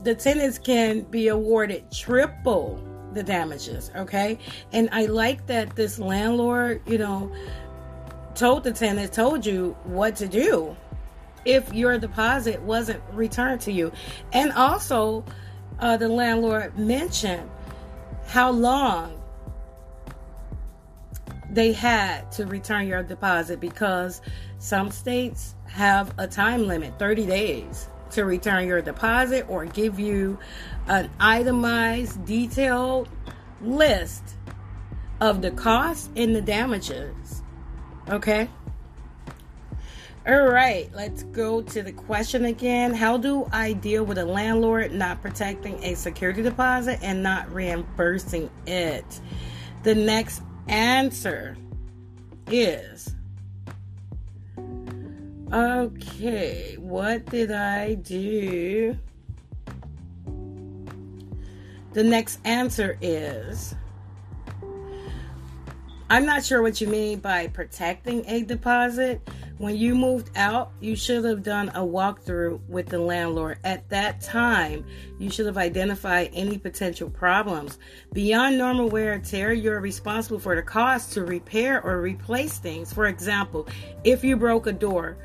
the 0.03 0.13
tenants 0.13 0.60
can 0.60 1.01
be 1.01 1.29
awarded 1.29 1.89
triple 1.91 2.84
the 3.13 3.24
damages, 3.24 3.91
okay? 3.96 4.38
And 4.74 4.89
I 4.91 5.05
like 5.05 5.48
that 5.48 5.75
this 5.75 6.00
landlord, 6.00 6.81
you 6.86 6.98
know, 6.98 7.31
told 8.36 8.65
the 8.65 8.74
tenant, 8.74 9.13
told 9.13 9.46
you 9.46 9.75
what 9.84 10.17
to 10.17 10.27
do 10.27 10.75
if 11.45 11.74
your 11.74 11.98
deposit 11.98 12.62
wasn't 12.62 13.01
returned 13.13 13.62
to 13.62 13.71
you. 13.71 13.91
And 14.33 14.51
also, 14.51 15.25
uh, 15.79 15.98
the 15.98 16.07
landlord 16.07 16.77
mentioned 16.77 17.50
how 18.27 18.51
long 18.51 19.21
they 21.50 21.74
had 21.74 22.31
to 22.33 22.45
return 22.45 22.88
your 22.88 23.03
deposit 23.03 23.60
because 23.60 24.21
some 24.60 24.89
states 24.91 25.55
have 25.67 26.13
a 26.17 26.27
time 26.27 26.67
limit 26.67 26.98
30 26.98 27.25
days 27.25 27.89
to 28.12 28.25
return 28.25 28.67
your 28.67 28.81
deposit 28.81 29.45
or 29.50 29.65
give 29.65 30.00
you 30.00 30.38
an 30.88 31.10
itemized, 31.19 32.24
detailed 32.25 33.10
list 33.62 34.36
of 35.19 35.41
the 35.41 35.51
costs 35.51 36.10
and 36.15 36.36
the 36.36 36.41
damages. 36.41 37.41
Okay? 38.10 38.50
All 40.28 40.50
right, 40.50 40.88
let's 40.94 41.24
go 41.24 41.63
to 41.63 41.82
the 41.82 41.92
question 41.92 42.46
again. 42.46 42.94
How 42.94 43.18
do 43.18 43.50
I 43.51 43.74
deal 43.74 44.04
with 44.04 44.20
a 44.20 44.25
landlord 44.25 44.92
not 44.94 45.20
protecting 45.20 45.84
a 45.84 45.96
security 45.96 46.44
deposit 46.44 47.00
and 47.01 47.24
not 47.24 47.51
reimbursing 47.51 48.51
it? 48.68 49.20
The 49.82 49.96
next 49.96 50.44
answer 50.68 51.58
is 52.46 53.16
okay, 55.51 56.75
what 56.78 57.25
did 57.25 57.51
I 57.51 57.96
do? 57.96 58.96
The 61.94 62.04
next 62.04 62.40
answer 62.46 62.96
is 63.01 63.74
I'm 66.12 66.28
not 66.28 66.46
sure 66.46 66.62
what 66.62 66.80
you 66.80 66.88
mean 66.88 67.20
by 67.20 67.48
protecting 67.48 68.24
a 68.28 68.44
deposit. 68.44 69.28
When 69.62 69.77
you 69.77 69.94
moved 69.94 70.32
out, 70.36 70.72
you 70.80 70.96
should 70.96 71.24
have 71.24 71.44
done 71.44 71.70
a 71.70 71.82
walkthrough 71.82 72.62
with 72.68 72.88
the 72.88 72.98
landlord. 72.98 73.60
At 73.63 73.88
that 73.89 74.20
time, 74.20 74.84
you 75.20 75.30
should 75.30 75.46
have 75.46 75.60
identified 75.60 76.32
any 76.34 76.58
potential 76.58 77.12
problems. 77.12 77.77
Beyond 78.12 78.58
normal 78.58 78.89
wear 78.89 79.13
and 79.13 79.24
tear, 79.24 79.53
you're 79.53 79.80
responsible 79.80 80.39
for 80.39 80.56
the 80.56 80.63
cost 80.63 81.13
to 81.13 81.24
repair 81.24 81.80
or 81.80 82.01
replace 82.01 82.58
things. 82.58 82.91
For 82.91 83.06
example, 83.06 83.68
if 84.03 84.24
you 84.24 84.36
broke 84.36 84.65
a 84.65 84.74
door, 84.74 85.15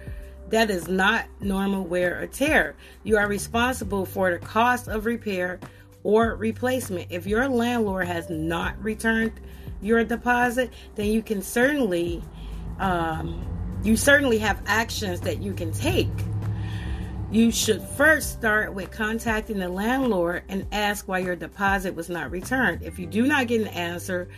that 0.51 0.69
is 0.69 0.87
not 0.87 1.25
normal 1.41 1.85
wear 1.85 2.23
or 2.23 2.27
tear. 2.27 2.77
You 3.05 3.17
are 3.17 3.29
responsible 3.29 4.05
for 4.05 4.31
the 4.31 4.39
cost 4.39 4.87
of 4.87 5.07
repair 5.07 5.61
or 6.03 6.37
replacement. 6.37 7.11
If 7.11 7.27
your 7.27 7.49
landlord 7.49 8.07
has 8.07 8.29
not 8.29 8.75
returned 8.85 9.41
your 9.81 10.05
deposit, 10.05 10.75
then 10.95 11.07
you 11.07 11.23
can 11.23 11.41
certainly 11.41 12.23
um, 12.79 13.56
you 13.87 13.97
certainly 13.97 14.39
have 14.39 14.61
actions 14.67 15.21
that 15.21 15.41
you 15.41 15.53
can 15.53 15.71
take. 15.71 16.11
You 17.31 17.53
should 17.53 17.81
first 17.81 18.33
start 18.33 18.75
with 18.75 18.91
contacting 18.91 19.59
the 19.59 19.69
landlord 19.69 20.43
and 20.49 20.67
ask 20.73 21.07
why 21.07 21.21
your 21.21 21.37
deposit 21.37 21.95
was 21.95 22.09
not 22.09 22.31
returned. 22.31 22.83
If 22.83 22.99
you 22.99 23.07
do 23.07 23.27
not 23.27 23.47
get 23.47 23.61
an 23.61 23.69
answer 23.69 24.29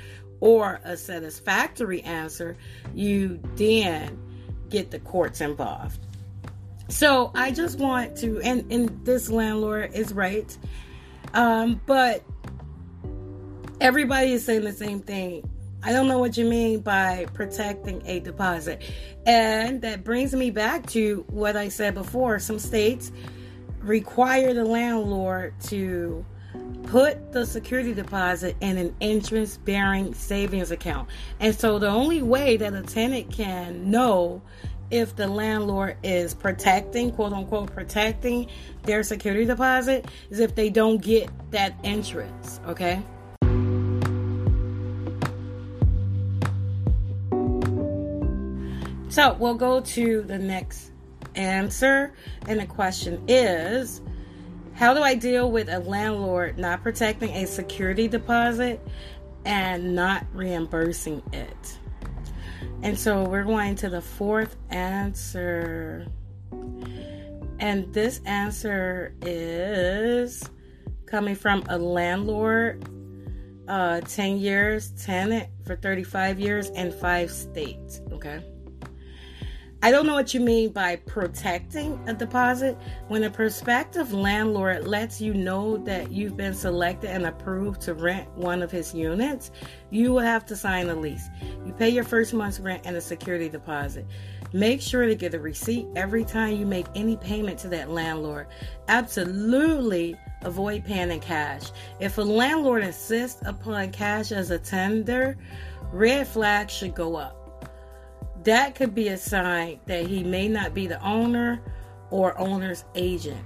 or 0.40 0.80
a 0.84 0.96
satisfactory 0.96 2.02
answer, 2.02 2.56
you 2.94 3.40
then 3.54 4.18
get 4.68 4.90
the 4.90 4.98
courts 4.98 5.40
involved. 5.40 5.98
So 6.88 7.30
I 7.34 7.50
just 7.50 7.78
want 7.78 8.18
to, 8.18 8.40
and, 8.42 8.70
and 8.70 9.04
this 9.04 9.30
landlord 9.30 9.94
is 9.94 10.12
right, 10.12 10.56
um, 11.32 11.80
but 11.86 12.22
everybody 13.80 14.32
is 14.32 14.44
saying 14.44 14.64
the 14.64 14.72
same 14.72 15.00
thing. 15.00 15.48
I 15.82 15.92
don't 15.92 16.08
know 16.08 16.18
what 16.18 16.36
you 16.36 16.44
mean 16.44 16.80
by 16.80 17.26
protecting 17.34 18.02
a 18.06 18.20
deposit. 18.20 18.82
And 19.26 19.80
that 19.82 20.02
brings 20.02 20.34
me 20.34 20.50
back 20.50 20.86
to 20.88 21.24
what 21.28 21.56
I 21.56 21.68
said 21.68 21.94
before. 21.94 22.38
Some 22.40 22.58
states 22.58 23.12
require 23.80 24.54
the 24.54 24.64
landlord 24.64 25.54
to 25.64 26.24
put 26.84 27.32
the 27.32 27.46
security 27.46 27.94
deposit 27.94 28.56
in 28.60 28.76
an 28.76 28.94
interest 29.00 29.64
bearing 29.64 30.14
savings 30.14 30.70
account. 30.70 31.08
And 31.38 31.54
so 31.54 31.78
the 31.78 31.88
only 31.88 32.22
way 32.22 32.56
that 32.56 32.74
a 32.74 32.82
tenant 32.82 33.30
can 33.30 33.90
know 33.90 34.42
if 34.90 35.14
the 35.14 35.28
landlord 35.28 35.96
is 36.02 36.34
protecting, 36.34 37.12
quote 37.12 37.32
unquote, 37.32 37.72
protecting 37.72 38.48
their 38.84 39.02
security 39.02 39.44
deposit 39.44 40.06
is 40.30 40.40
if 40.40 40.54
they 40.54 40.70
don't 40.70 41.00
get 41.02 41.30
that 41.50 41.78
interest. 41.84 42.62
Okay. 42.66 43.02
So 49.08 49.34
we'll 49.34 49.54
go 49.54 49.80
to 49.80 50.22
the 50.22 50.38
next 50.38 50.92
answer. 51.34 52.12
And 52.46 52.60
the 52.60 52.66
question 52.66 53.22
is 53.26 54.02
How 54.74 54.92
do 54.92 55.02
I 55.02 55.14
deal 55.14 55.50
with 55.50 55.68
a 55.68 55.80
landlord 55.80 56.58
not 56.58 56.82
protecting 56.82 57.30
a 57.30 57.46
security 57.46 58.08
deposit 58.08 58.86
and 59.44 59.94
not 59.94 60.26
reimbursing 60.32 61.22
it? 61.32 61.78
And 62.82 62.98
so 62.98 63.24
we're 63.24 63.44
going 63.44 63.76
to 63.76 63.88
the 63.88 64.00
fourth 64.00 64.56
answer. 64.70 66.06
And 67.60 67.92
this 67.92 68.20
answer 68.24 69.14
is 69.22 70.48
coming 71.06 71.34
from 71.34 71.64
a 71.68 71.76
landlord, 71.76 72.88
uh, 73.66 74.00
10 74.02 74.36
years, 74.38 74.90
tenant 75.02 75.48
for 75.64 75.74
35 75.74 76.38
years, 76.38 76.70
in 76.70 76.92
five 76.92 77.32
states. 77.32 78.00
Okay. 78.12 78.44
I 79.80 79.92
don't 79.92 80.06
know 80.06 80.14
what 80.14 80.34
you 80.34 80.40
mean 80.40 80.70
by 80.70 80.96
protecting 80.96 82.00
a 82.08 82.12
deposit. 82.12 82.76
When 83.06 83.22
a 83.22 83.30
prospective 83.30 84.12
landlord 84.12 84.88
lets 84.88 85.20
you 85.20 85.32
know 85.32 85.76
that 85.78 86.10
you've 86.10 86.36
been 86.36 86.54
selected 86.54 87.10
and 87.10 87.26
approved 87.26 87.80
to 87.82 87.94
rent 87.94 88.28
one 88.36 88.60
of 88.60 88.72
his 88.72 88.92
units, 88.92 89.52
you 89.90 90.12
will 90.12 90.18
have 90.18 90.44
to 90.46 90.56
sign 90.56 90.88
a 90.88 90.96
lease. 90.96 91.28
You 91.64 91.72
pay 91.72 91.90
your 91.90 92.02
first 92.02 92.34
month's 92.34 92.58
rent 92.58 92.86
and 92.86 92.96
a 92.96 93.00
security 93.00 93.48
deposit. 93.48 94.04
Make 94.52 94.80
sure 94.80 95.06
to 95.06 95.14
get 95.14 95.34
a 95.34 95.38
receipt 95.38 95.86
every 95.94 96.24
time 96.24 96.56
you 96.56 96.66
make 96.66 96.86
any 96.96 97.16
payment 97.16 97.60
to 97.60 97.68
that 97.68 97.88
landlord. 97.88 98.48
Absolutely 98.88 100.16
avoid 100.42 100.84
paying 100.84 101.12
in 101.12 101.20
cash. 101.20 101.70
If 102.00 102.18
a 102.18 102.22
landlord 102.22 102.82
insists 102.82 103.42
upon 103.46 103.92
cash 103.92 104.32
as 104.32 104.50
a 104.50 104.58
tender, 104.58 105.38
red 105.92 106.26
flags 106.26 106.72
should 106.72 106.96
go 106.96 107.14
up 107.14 107.37
that 108.48 108.74
could 108.74 108.94
be 108.94 109.08
a 109.08 109.16
sign 109.16 109.80
that 109.86 110.06
he 110.06 110.24
may 110.24 110.48
not 110.48 110.74
be 110.74 110.86
the 110.86 111.02
owner 111.02 111.60
or 112.10 112.38
owner's 112.38 112.84
agent. 112.94 113.44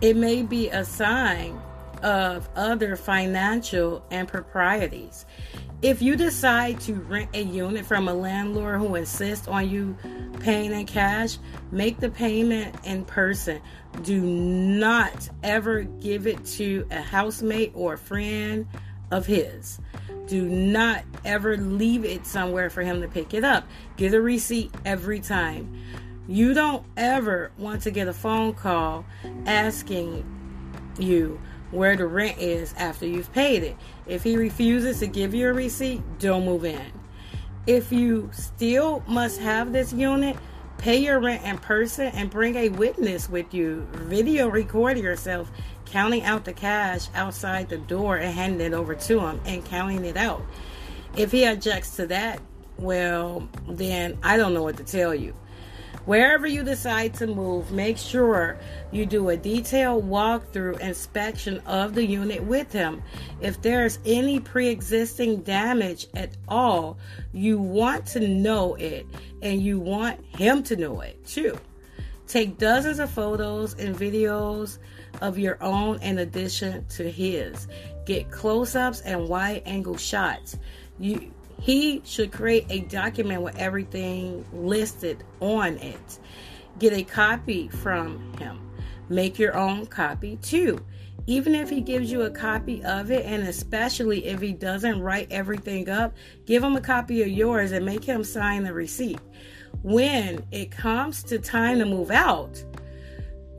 It 0.00 0.16
may 0.16 0.42
be 0.42 0.68
a 0.68 0.84
sign 0.84 1.60
of 2.02 2.48
other 2.56 2.96
financial 2.96 4.04
improprieties. 4.10 5.26
If 5.82 6.00
you 6.02 6.16
decide 6.16 6.80
to 6.80 6.94
rent 6.94 7.30
a 7.34 7.42
unit 7.42 7.84
from 7.86 8.08
a 8.08 8.14
landlord 8.14 8.80
who 8.80 8.94
insists 8.94 9.48
on 9.48 9.68
you 9.68 9.96
paying 10.40 10.72
in 10.72 10.86
cash, 10.86 11.38
make 11.70 12.00
the 12.00 12.10
payment 12.10 12.74
in 12.84 13.04
person. 13.04 13.60
Do 14.02 14.20
not 14.20 15.28
ever 15.42 15.82
give 15.82 16.26
it 16.26 16.44
to 16.46 16.86
a 16.90 17.00
housemate 17.00 17.72
or 17.74 17.94
a 17.94 17.98
friend 17.98 18.66
of 19.10 19.26
his. 19.26 19.80
Do 20.26 20.44
not 20.44 21.02
ever 21.24 21.56
leave 21.56 22.04
it 22.04 22.26
somewhere 22.26 22.70
for 22.70 22.82
him 22.82 23.02
to 23.02 23.08
pick 23.08 23.34
it 23.34 23.42
up. 23.42 23.66
Get 23.96 24.14
a 24.14 24.20
receipt 24.20 24.72
every 24.84 25.20
time. 25.20 25.76
You 26.28 26.54
don't 26.54 26.84
ever 26.96 27.50
want 27.58 27.82
to 27.82 27.90
get 27.90 28.06
a 28.06 28.12
phone 28.12 28.54
call 28.54 29.04
asking 29.46 30.24
you 30.98 31.40
where 31.72 31.96
the 31.96 32.06
rent 32.06 32.38
is 32.38 32.72
after 32.74 33.06
you've 33.06 33.32
paid 33.32 33.62
it. 33.62 33.76
If 34.06 34.22
he 34.22 34.36
refuses 34.36 35.00
to 35.00 35.06
give 35.06 35.34
you 35.34 35.48
a 35.48 35.52
receipt, 35.52 36.02
don't 36.18 36.44
move 36.44 36.64
in. 36.64 36.92
If 37.66 37.92
you 37.92 38.30
still 38.32 39.02
must 39.06 39.40
have 39.40 39.72
this 39.72 39.92
unit, 39.92 40.36
pay 40.78 40.96
your 40.96 41.20
rent 41.20 41.44
in 41.44 41.58
person 41.58 42.06
and 42.06 42.30
bring 42.30 42.56
a 42.56 42.68
witness 42.70 43.28
with 43.28 43.52
you. 43.52 43.86
Video 43.92 44.48
record 44.48 44.98
yourself 44.98 45.50
counting 45.90 46.22
out 46.24 46.44
the 46.44 46.52
cash 46.52 47.08
outside 47.14 47.68
the 47.68 47.78
door 47.78 48.16
and 48.16 48.32
handing 48.32 48.60
it 48.60 48.74
over 48.74 48.94
to 48.94 49.20
him 49.20 49.40
and 49.44 49.64
counting 49.64 50.04
it 50.04 50.16
out. 50.16 50.42
If 51.16 51.32
he 51.32 51.44
objects 51.44 51.96
to 51.96 52.06
that, 52.06 52.40
well, 52.78 53.48
then 53.68 54.18
I 54.22 54.36
don't 54.36 54.54
know 54.54 54.62
what 54.62 54.76
to 54.78 54.84
tell 54.84 55.14
you. 55.14 55.34
Wherever 56.06 56.46
you 56.46 56.62
decide 56.62 57.14
to 57.14 57.26
move, 57.26 57.72
make 57.72 57.98
sure 57.98 58.58
you 58.90 59.04
do 59.04 59.28
a 59.28 59.36
detailed 59.36 60.08
walkthrough 60.08 60.80
inspection 60.80 61.60
of 61.66 61.94
the 61.94 62.04
unit 62.04 62.42
with 62.42 62.72
him. 62.72 63.02
If 63.40 63.60
there's 63.60 63.98
any 64.06 64.40
pre 64.40 64.68
existing 64.68 65.42
damage 65.42 66.06
at 66.14 66.30
all, 66.48 66.96
you 67.32 67.58
want 67.58 68.06
to 68.06 68.26
know 68.26 68.76
it 68.76 69.06
and 69.42 69.60
you 69.60 69.78
want 69.78 70.24
him 70.24 70.62
to 70.64 70.76
know 70.76 71.00
it 71.02 71.24
too. 71.26 71.58
Take 72.26 72.58
dozens 72.58 72.98
of 72.98 73.10
photos 73.10 73.74
and 73.74 73.94
videos 73.94 74.78
of 75.20 75.38
your 75.38 75.62
own 75.62 76.00
in 76.02 76.18
addition 76.18 76.86
to 76.88 77.10
his. 77.10 77.68
Get 78.06 78.30
close 78.30 78.74
ups 78.74 79.00
and 79.02 79.28
wide 79.28 79.62
angle 79.66 79.96
shots. 79.96 80.56
You 80.98 81.32
he 81.60 82.00
should 82.04 82.32
create 82.32 82.66
a 82.70 82.80
document 82.80 83.42
with 83.42 83.56
everything 83.58 84.44
listed 84.52 85.22
on 85.40 85.76
it. 85.76 86.18
Get 86.78 86.94
a 86.94 87.02
copy 87.02 87.68
from 87.68 88.32
him. 88.38 88.58
Make 89.10 89.38
your 89.38 89.56
own 89.56 89.86
copy 89.86 90.36
too. 90.36 90.82
Even 91.26 91.54
if 91.54 91.68
he 91.68 91.82
gives 91.82 92.10
you 92.10 92.22
a 92.22 92.30
copy 92.30 92.82
of 92.82 93.10
it, 93.10 93.26
and 93.26 93.42
especially 93.46 94.26
if 94.26 94.40
he 94.40 94.52
doesn't 94.52 95.00
write 95.00 95.30
everything 95.30 95.88
up, 95.90 96.14
give 96.46 96.64
him 96.64 96.76
a 96.76 96.80
copy 96.80 97.22
of 97.22 97.28
yours 97.28 97.72
and 97.72 97.84
make 97.84 98.04
him 98.04 98.24
sign 98.24 98.64
the 98.64 98.72
receipt. 98.72 99.20
When 99.82 100.44
it 100.50 100.70
comes 100.70 101.22
to 101.24 101.38
time 101.38 101.78
to 101.78 101.84
move 101.84 102.10
out, 102.10 102.64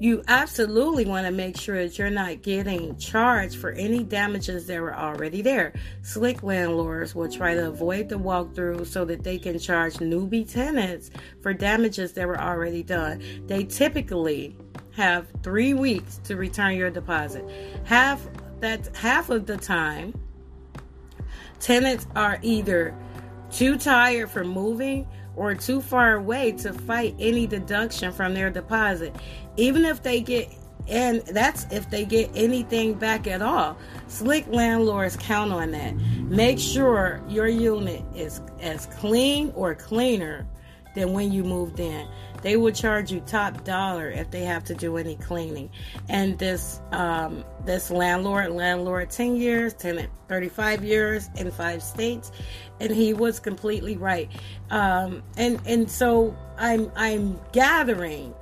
you 0.02 0.24
absolutely 0.28 1.06
want 1.06 1.28
to 1.28 1.32
make 1.32 1.56
sure 1.56 1.84
that 1.84 2.00
you're 2.00 2.10
not 2.10 2.42
getting 2.42 2.98
charged 2.98 3.56
for 3.56 3.70
any 3.74 4.04
damages 4.04 4.66
that 4.66 4.82
were 4.82 4.96
already 4.96 5.44
there. 5.44 5.74
Slick 6.02 6.42
landlords 6.42 7.14
will 7.14 7.30
try 7.30 7.54
to 7.54 7.68
avoid 7.68 8.10
the 8.10 8.16
walkthrough 8.16 8.88
so 8.88 9.06
that 9.06 9.24
they 9.24 9.38
can 9.38 9.60
charge 9.60 9.94
newbie 9.98 10.52
tenants 10.52 11.12
for 11.42 11.54
damages 11.54 12.14
that 12.14 12.28
were 12.28 12.42
already 12.42 12.82
done. 12.82 13.22
They 13.46 13.64
typically 13.64 14.58
have 14.96 15.28
three 15.44 15.76
weeks 15.76 16.18
to 16.24 16.36
return 16.36 16.76
your 16.76 16.90
deposit. 16.90 17.46
Half 17.84 18.28
that 18.60 18.96
half 18.98 19.30
of 19.30 19.46
the 19.46 19.58
time, 19.58 20.20
tenants 21.60 22.08
are 22.16 22.40
either 22.42 22.96
too 23.52 23.78
tired 23.78 24.32
for 24.32 24.44
moving 24.44 25.08
or 25.36 25.56
too 25.56 25.82
far 25.82 26.16
away 26.16 26.52
to 26.52 26.74
fight 26.74 27.16
any 27.20 27.48
deduction 27.48 28.12
from 28.12 28.34
their 28.34 28.50
deposit. 28.50 29.16
Even 29.58 29.86
if 29.86 30.04
they 30.04 30.22
get 30.22 30.50
and 30.88 31.22
that's 31.22 31.66
if 31.72 31.90
they 31.90 32.06
get 32.06 32.30
anything 32.36 32.94
back 32.96 33.28
at 33.28 33.42
all. 33.42 33.78
Slick 34.08 34.48
landlords 34.48 35.16
count 35.16 35.52
on 35.52 35.72
that. 35.72 35.96
Make 35.96 36.60
sure 36.60 37.22
your 37.28 37.48
unit 37.48 38.04
is 38.16 38.42
as 38.60 38.88
clean 38.88 39.52
or 39.56 39.76
cleaner 39.76 40.48
than 40.96 41.14
when 41.14 41.32
you 41.32 41.44
moved 41.44 41.80
in. 41.80 42.08
They 42.42 42.58
will 42.58 42.72
charge 42.72 43.12
you 43.12 43.20
top 43.22 43.64
dollar 43.64 44.10
if 44.10 44.32
they 44.32 44.42
have 44.42 44.64
to 44.66 44.74
do 44.74 44.98
any 44.98 45.16
cleaning. 45.16 45.70
And 46.10 46.40
this 46.40 46.82
um, 46.92 47.46
this 47.66 47.92
landlord, 47.92 48.52
landlord 48.52 49.12
10 49.12 49.36
years, 49.36 49.74
tenant 49.74 50.10
35 50.28 50.84
years 50.84 51.30
in 51.36 51.52
five 51.52 51.84
states, 51.84 52.32
and 52.80 52.92
he 52.92 53.14
was 53.14 53.40
completely 53.40 53.96
right. 53.96 54.30
Um, 54.72 55.22
and 55.38 55.62
and 55.68 55.90
so 55.90 56.36
I'm 56.58 56.92
I'm 56.96 57.40
gathering 57.52 58.34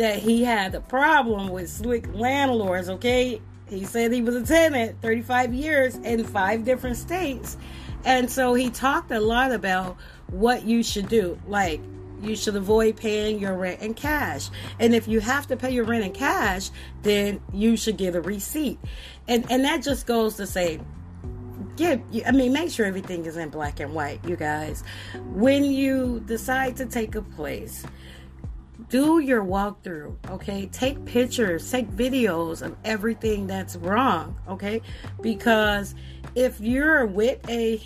that 0.00 0.18
he 0.18 0.42
had 0.42 0.74
a 0.74 0.80
problem 0.80 1.50
with 1.50 1.68
slick 1.68 2.06
landlords. 2.14 2.88
Okay, 2.88 3.38
he 3.68 3.84
said 3.84 4.10
he 4.12 4.22
was 4.22 4.34
a 4.34 4.46
tenant 4.46 4.96
35 5.02 5.52
years 5.52 5.94
in 5.96 6.24
five 6.24 6.64
different 6.64 6.96
states, 6.96 7.58
and 8.06 8.30
so 8.30 8.54
he 8.54 8.70
talked 8.70 9.10
a 9.10 9.20
lot 9.20 9.52
about 9.52 9.98
what 10.28 10.64
you 10.64 10.82
should 10.82 11.10
do, 11.10 11.38
like 11.46 11.82
you 12.22 12.34
should 12.34 12.56
avoid 12.56 12.96
paying 12.96 13.38
your 13.38 13.54
rent 13.54 13.82
in 13.82 13.92
cash. 13.92 14.48
And 14.78 14.94
if 14.94 15.06
you 15.06 15.20
have 15.20 15.46
to 15.48 15.56
pay 15.56 15.70
your 15.70 15.84
rent 15.84 16.02
in 16.02 16.12
cash, 16.12 16.70
then 17.02 17.42
you 17.52 17.76
should 17.76 17.98
get 17.98 18.16
a 18.16 18.22
receipt. 18.22 18.78
And 19.28 19.44
and 19.50 19.66
that 19.66 19.82
just 19.82 20.06
goes 20.06 20.36
to 20.36 20.46
say 20.46 20.80
get 21.76 22.00
I 22.26 22.30
mean 22.32 22.54
make 22.54 22.70
sure 22.70 22.86
everything 22.86 23.26
is 23.26 23.36
in 23.36 23.50
black 23.50 23.80
and 23.80 23.92
white, 23.92 24.24
you 24.26 24.36
guys. 24.36 24.82
When 25.26 25.62
you 25.62 26.22
decide 26.24 26.78
to 26.78 26.86
take 26.86 27.14
a 27.16 27.22
place, 27.22 27.84
do 28.90 29.20
your 29.20 29.42
walkthrough, 29.44 30.16
okay? 30.28 30.66
Take 30.66 31.02
pictures, 31.04 31.70
take 31.70 31.88
videos 31.90 32.60
of 32.60 32.76
everything 32.84 33.46
that's 33.46 33.76
wrong, 33.76 34.36
okay? 34.48 34.82
Because 35.22 35.94
if 36.34 36.60
you're 36.60 37.06
with 37.06 37.48
a 37.48 37.80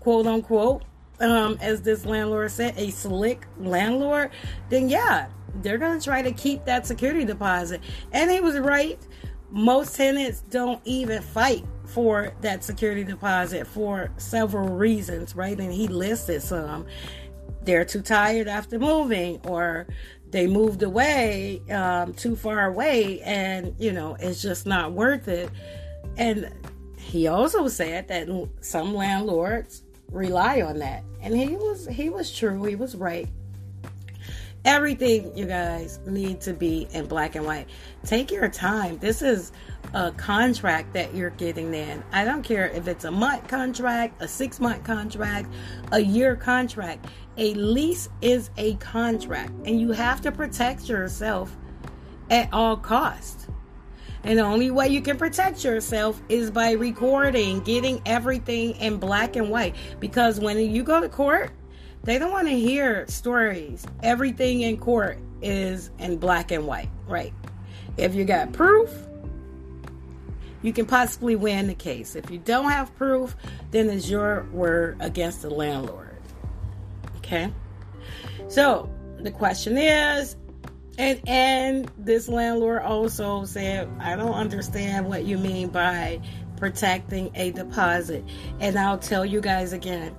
quote 0.00 0.26
unquote 0.26 0.82
um, 1.20 1.56
as 1.60 1.82
this 1.82 2.04
landlord 2.04 2.50
said, 2.50 2.74
a 2.76 2.90
slick 2.90 3.46
landlord, 3.58 4.30
then 4.70 4.88
yeah, 4.88 5.28
they're 5.62 5.78
to 5.78 6.00
try 6.00 6.20
to 6.20 6.32
keep 6.32 6.64
that 6.64 6.86
security 6.86 7.24
deposit. 7.24 7.80
And 8.12 8.30
he 8.30 8.40
was 8.40 8.58
right. 8.58 8.98
Most 9.50 9.96
tenants 9.96 10.42
don't 10.50 10.80
even 10.84 11.22
fight 11.22 11.64
for 11.84 12.32
that 12.40 12.64
security 12.64 13.04
deposit 13.04 13.66
for 13.66 14.10
several 14.16 14.68
reasons, 14.68 15.34
right? 15.34 15.58
And 15.58 15.72
he 15.72 15.88
listed 15.88 16.42
some. 16.42 16.86
They're 17.62 17.84
too 17.84 18.00
tired 18.00 18.48
after 18.48 18.78
moving, 18.78 19.40
or 19.44 19.86
they 20.30 20.46
moved 20.46 20.82
away 20.82 21.62
um, 21.70 22.14
too 22.14 22.36
far 22.36 22.66
away, 22.66 23.20
and 23.22 23.74
you 23.78 23.92
know, 23.92 24.16
it's 24.20 24.42
just 24.42 24.66
not 24.66 24.92
worth 24.92 25.28
it. 25.28 25.50
And 26.16 26.52
he 26.96 27.26
also 27.26 27.66
said 27.68 28.08
that 28.08 28.28
some 28.60 28.94
landlords 28.94 29.82
rely 30.10 30.62
on 30.62 30.78
that. 30.78 31.04
And 31.20 31.36
he 31.36 31.56
was 31.56 31.86
he 31.86 32.08
was 32.08 32.34
true. 32.34 32.62
He 32.64 32.76
was 32.76 32.94
right. 32.94 33.28
Everything 34.64 35.34
you 35.36 35.46
guys 35.46 36.00
need 36.06 36.42
to 36.42 36.52
be 36.52 36.86
in 36.92 37.06
black 37.06 37.34
and 37.34 37.46
white. 37.46 37.66
Take 38.04 38.30
your 38.30 38.48
time. 38.48 38.98
This 38.98 39.22
is 39.22 39.52
a 39.94 40.12
contract 40.12 40.92
that 40.92 41.14
you're 41.14 41.30
getting 41.30 41.72
in. 41.72 42.04
I 42.12 42.24
don't 42.24 42.42
care 42.42 42.68
if 42.68 42.86
it's 42.86 43.04
a 43.04 43.10
month 43.10 43.48
contract, 43.48 44.20
a 44.22 44.28
6 44.28 44.60
month 44.60 44.84
contract, 44.84 45.48
a 45.92 46.00
year 46.00 46.36
contract. 46.36 47.06
A 47.36 47.54
lease 47.54 48.08
is 48.20 48.50
a 48.56 48.74
contract 48.76 49.52
and 49.64 49.80
you 49.80 49.92
have 49.92 50.20
to 50.22 50.32
protect 50.32 50.88
yourself 50.88 51.56
at 52.28 52.52
all 52.52 52.76
costs. 52.76 53.46
And 54.22 54.38
the 54.38 54.42
only 54.42 54.70
way 54.70 54.88
you 54.88 55.00
can 55.00 55.16
protect 55.16 55.64
yourself 55.64 56.20
is 56.28 56.50
by 56.50 56.72
recording, 56.72 57.60
getting 57.60 58.02
everything 58.04 58.72
in 58.76 58.98
black 58.98 59.36
and 59.36 59.48
white. 59.48 59.74
Because 59.98 60.38
when 60.38 60.58
you 60.58 60.82
go 60.82 61.00
to 61.00 61.08
court, 61.08 61.52
they 62.04 62.18
don't 62.18 62.30
want 62.30 62.48
to 62.48 62.58
hear 62.58 63.06
stories. 63.08 63.86
Everything 64.02 64.60
in 64.60 64.76
court 64.76 65.18
is 65.40 65.90
in 65.98 66.18
black 66.18 66.50
and 66.50 66.66
white, 66.66 66.90
right? 67.06 67.32
If 67.96 68.14
you 68.14 68.24
got 68.24 68.52
proof, 68.52 68.90
you 70.62 70.72
can 70.74 70.84
possibly 70.84 71.36
win 71.36 71.68
the 71.68 71.74
case. 71.74 72.14
If 72.14 72.30
you 72.30 72.38
don't 72.38 72.70
have 72.70 72.94
proof, 72.96 73.34
then 73.70 73.88
it's 73.88 74.10
your 74.10 74.44
word 74.52 74.98
against 75.00 75.42
the 75.42 75.50
landlord. 75.50 76.09
Okay? 77.30 77.52
So 78.48 78.90
the 79.18 79.30
question 79.30 79.78
is 79.78 80.36
and 80.98 81.20
and 81.28 81.90
this 81.96 82.28
landlord 82.28 82.82
also 82.82 83.44
said, 83.44 83.88
I 84.00 84.16
don't 84.16 84.34
understand 84.34 85.06
what 85.06 85.24
you 85.24 85.38
mean 85.38 85.68
by 85.68 86.20
protecting 86.56 87.30
a 87.34 87.52
deposit. 87.52 88.24
And 88.58 88.78
I'll 88.78 88.98
tell 88.98 89.24
you 89.24 89.40
guys 89.40 89.72
again. 89.72 90.14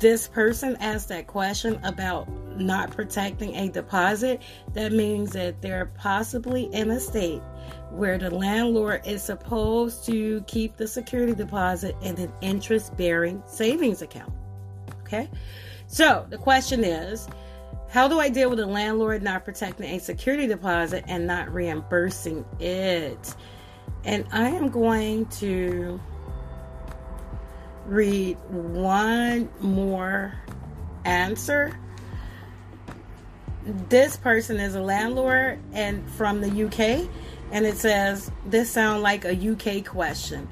This 0.00 0.26
person 0.28 0.76
asked 0.80 1.08
that 1.08 1.28
question 1.28 1.80
about 1.84 2.28
not 2.58 2.90
protecting 2.90 3.54
a 3.54 3.68
deposit. 3.68 4.42
That 4.74 4.92
means 4.92 5.32
that 5.32 5.62
they're 5.62 5.86
possibly 5.96 6.64
in 6.74 6.90
a 6.90 7.00
state 7.00 7.40
where 7.90 8.18
the 8.18 8.30
landlord 8.30 9.06
is 9.06 9.22
supposed 9.22 10.04
to 10.06 10.42
keep 10.48 10.76
the 10.76 10.88
security 10.88 11.34
deposit 11.34 11.96
in 12.02 12.18
an 12.18 12.32
interest 12.42 12.94
bearing 12.96 13.42
savings 13.46 14.02
account. 14.02 14.32
Okay? 15.02 15.30
So 15.94 16.26
the 16.28 16.38
question 16.38 16.82
is 16.82 17.28
how 17.88 18.08
do 18.08 18.18
I 18.18 18.28
deal 18.28 18.50
with 18.50 18.58
a 18.58 18.66
landlord 18.66 19.22
not 19.22 19.44
protecting 19.44 19.94
a 19.94 20.00
security 20.00 20.48
deposit 20.48 21.04
and 21.06 21.24
not 21.24 21.54
reimbursing 21.54 22.44
it? 22.58 23.32
And 24.02 24.26
I 24.32 24.48
am 24.48 24.70
going 24.70 25.26
to 25.26 26.00
read 27.86 28.36
one 28.48 29.48
more 29.60 30.34
answer. 31.04 31.78
This 33.88 34.16
person 34.16 34.58
is 34.58 34.74
a 34.74 34.82
landlord 34.82 35.60
and 35.72 36.10
from 36.14 36.40
the 36.40 36.64
UK 36.64 37.08
and 37.52 37.64
it 37.64 37.76
says 37.76 38.32
this 38.46 38.68
sounds 38.68 39.00
like 39.00 39.24
a 39.24 39.32
UK 39.32 39.84
question. 39.86 40.48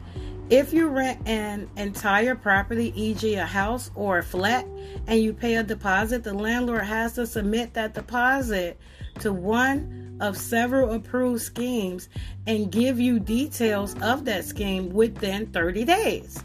If 0.53 0.75
you 0.75 0.89
rent 0.89 1.27
an 1.27 1.71
entire 1.79 2.35
property, 2.35 2.93
e.g., 2.95 3.35
a 3.37 3.47
house 3.47 3.91
or 3.95 4.19
a 4.19 4.23
flat, 4.23 4.67
and 5.07 5.19
you 5.19 5.33
pay 5.33 5.55
a 5.55 5.63
deposit, 5.63 6.25
the 6.25 6.35
landlord 6.35 6.85
has 6.85 7.15
to 7.15 7.27
submit 7.27 7.73
that 7.73 7.95
deposit 7.95 8.79
to 9.21 9.33
one 9.33 10.19
of 10.21 10.37
several 10.37 10.93
approved 10.93 11.41
schemes 11.41 12.11
and 12.47 12.71
give 12.71 13.01
you 13.01 13.19
details 13.19 13.95
of 14.03 14.27
that 14.27 14.45
scheme 14.45 14.91
within 14.91 15.47
30 15.47 15.87
days. 15.87 16.45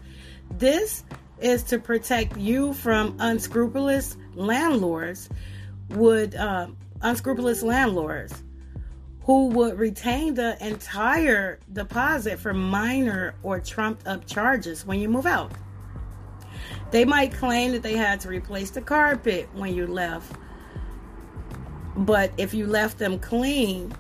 This 0.52 1.04
is 1.41 1.63
to 1.63 1.78
protect 1.78 2.38
you 2.38 2.72
from 2.76 3.17
unscrupulous 3.20 4.15
landlords 4.36 5.28
would 5.89 6.34
uh, 6.34 6.67
unscrupulous 7.02 7.62
landlords 7.62 8.41
who 9.28 9.48
would 9.48 9.78
retain 9.78 10.34
the 10.36 10.58
entire 10.66 11.60
deposit 11.74 12.40
for 12.40 12.54
minor 12.54 13.36
or 13.44 13.60
trumped 13.60 14.08
up 14.08 14.26
charges 14.26 14.86
when 14.86 15.02
you 15.02 15.10
move 15.10 15.26
out. 15.26 15.52
They 16.92 17.04
might 17.04 17.34
claim 17.34 17.74
that 17.74 17.84
they 17.84 17.98
had 17.98 18.22
to 18.22 18.30
replace 18.30 18.72
the 18.72 18.80
carpet 18.80 19.50
when 19.54 19.76
you 19.76 19.86
left, 19.86 20.32
but 21.98 22.32
if 22.38 22.54
you 22.54 22.68
left 22.68 23.00
them 23.00 23.20
clean, 23.20 23.94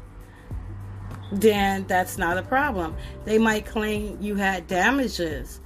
then 1.33 1.85
that's 1.87 2.17
not 2.17 2.37
a 2.37 2.43
problem. 2.43 2.95
They 3.25 3.37
might 3.37 3.65
claim 3.65 4.17
you 4.21 4.35
had 4.35 4.65
damages 4.67 5.59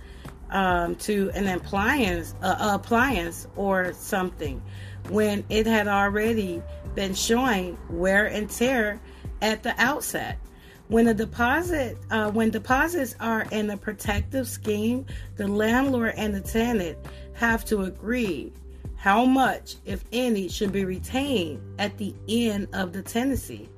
um, 0.50 0.96
to 0.96 1.30
an 1.36 1.48
appliance, 1.48 2.34
appliance 2.42 3.48
or 3.56 3.94
something, 3.94 4.60
when 5.10 5.46
it 5.50 5.68
had 5.68 5.88
already 5.88 6.64
been 6.96 7.14
showing 7.14 7.78
wear 7.92 8.26
and 8.26 8.50
tear 8.50 9.00
at 9.42 9.64
the 9.64 9.74
outset. 9.78 10.38
When 10.88 11.08
a 11.08 11.14
deposit, 11.14 11.98
uh, 12.10 12.32
when 12.32 12.50
deposits 12.50 13.16
are 13.20 13.44
in 13.52 13.70
a 13.70 13.78
protective 13.78 14.48
scheme, 14.48 15.06
the 15.38 15.48
landlord 15.48 16.14
and 16.18 16.36
the 16.36 16.42
tenant 16.42 16.98
have 17.34 17.64
to 17.66 17.84
agree 17.84 18.52
how 18.98 19.26
much, 19.26 19.78
if 19.86 20.04
any, 20.12 20.48
should 20.48 20.72
be 20.72 20.86
retained 20.86 21.62
at 21.80 21.98
the 21.98 22.14
end 22.28 22.68
of 22.74 22.94
the 22.94 23.02
tenancy. 23.02 23.70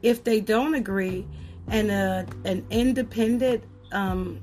If 0.00 0.24
they 0.24 0.40
don't 0.40 0.74
agree, 0.74 1.26
and 1.68 1.90
a, 1.90 2.26
an 2.44 2.64
independent 2.70 3.64
um, 3.92 4.40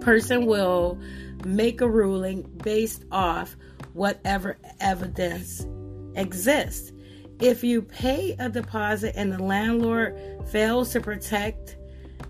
person 0.00 0.46
will 0.46 0.98
make 1.44 1.80
a 1.80 1.88
ruling 1.88 2.42
based 2.62 3.04
off 3.12 3.56
whatever 3.92 4.56
evidence 4.80 5.66
exists. 6.14 6.92
If 7.40 7.62
you 7.62 7.82
pay 7.82 8.34
a 8.38 8.48
deposit 8.48 9.14
and 9.16 9.32
the 9.32 9.42
landlord 9.42 10.16
fails 10.48 10.92
to 10.92 11.00
protect 11.00 11.76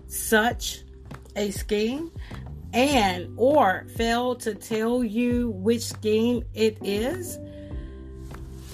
such 0.07 0.83
a 1.35 1.51
scheme 1.51 2.11
and 2.73 3.33
or 3.37 3.85
fail 3.95 4.35
to 4.35 4.53
tell 4.53 5.03
you 5.03 5.51
which 5.51 5.83
scheme 5.83 6.43
it 6.53 6.77
is 6.83 7.39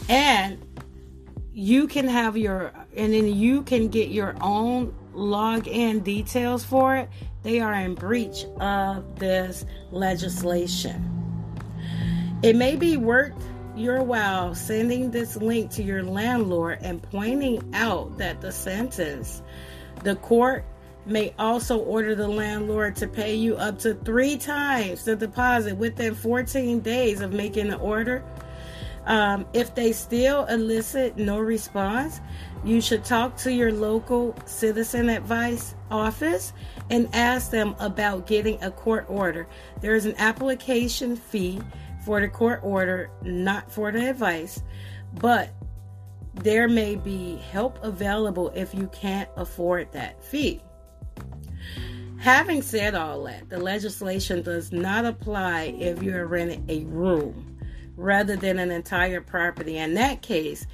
and 0.10 0.60
you 1.54 1.88
can 1.88 2.08
have 2.08 2.36
your 2.36 2.74
and 2.96 3.14
then 3.14 3.28
you 3.28 3.62
can 3.64 3.88
get 3.88 4.10
your 4.10 4.36
own 4.42 4.94
login 5.14 6.04
details 6.04 6.64
for 6.64 6.96
it, 6.96 7.10
they 7.44 7.60
are 7.60 7.74
in 7.74 7.94
breach 7.94 8.46
of 8.60 9.20
this 9.20 9.66
legislation. 9.92 11.10
It 12.42 12.56
may 12.56 12.76
be 12.76 12.98
worth 12.98 13.36
your 13.76 14.04
while 14.04 14.54
sending 14.54 15.12
this 15.12 15.36
link 15.36 15.72
to 15.72 15.84
your 15.84 16.04
landlord 16.04 16.80
and 16.82 17.02
pointing 17.02 17.74
out 17.74 18.18
that 18.18 18.42
the 18.42 18.52
sentence, 18.52 19.42
the 20.04 20.16
court 20.18 20.64
may 21.06 21.34
also 21.38 21.80
order 21.80 22.16
the 22.16 22.28
landlord 22.28 22.96
to 22.96 23.08
pay 23.08 23.36
you 23.36 23.56
up 23.58 23.80
to 23.80 23.94
three 23.94 24.38
times 24.38 25.04
the 25.04 25.16
deposit 25.16 25.76
within 25.76 26.16
14 26.16 26.80
days 26.80 27.22
of 27.22 27.34
making 27.34 27.70
the 27.70 27.78
order. 27.78 28.24
Um, 29.06 29.46
if 29.52 29.76
they 29.76 29.92
still 29.92 30.46
elicit 30.46 31.18
no 31.18 31.38
response, 31.40 32.22
you 32.64 32.80
should 32.80 33.04
talk 33.04 33.36
to 33.38 33.52
your 33.52 33.74
local 33.74 34.34
citizen 34.46 35.10
advice 35.10 35.76
office 35.92 36.54
and 36.90 37.10
ask 37.14 37.52
them 37.52 37.76
about 37.80 38.28
getting 38.28 38.64
a 38.64 38.72
court 38.72 39.06
order. 39.10 39.46
There 39.82 39.96
is 39.96 40.06
an 40.06 40.16
application 40.18 41.18
fee 41.18 41.62
for 42.06 42.22
the 42.22 42.28
court 42.28 42.60
order, 42.64 43.10
not 43.24 43.72
for 43.72 43.92
the 43.92 44.10
advice, 44.10 44.62
but 45.16 45.50
there 46.36 46.68
may 46.68 46.96
be 46.96 47.38
help 47.38 47.78
available 47.84 48.50
if 48.56 48.74
you 48.74 48.88
can't 48.88 49.30
afford 49.36 49.92
that 49.92 50.24
fee. 50.24 50.62
Having 52.20 52.62
said 52.62 52.96
all 52.96 53.24
that, 53.26 53.50
the 53.50 53.60
legislation 53.60 54.42
does 54.42 54.72
not 54.72 55.06
apply 55.06 55.76
if 55.78 56.02
you 56.02 56.16
are 56.16 56.26
renting 56.26 56.66
a 56.70 56.86
room 56.86 57.58
rather 57.98 58.36
than 58.36 58.60
an 58.60 58.72
entire 58.72 59.22
property. 59.22 59.78
In 59.78 59.94
that 59.96 60.22
case, 60.22 60.66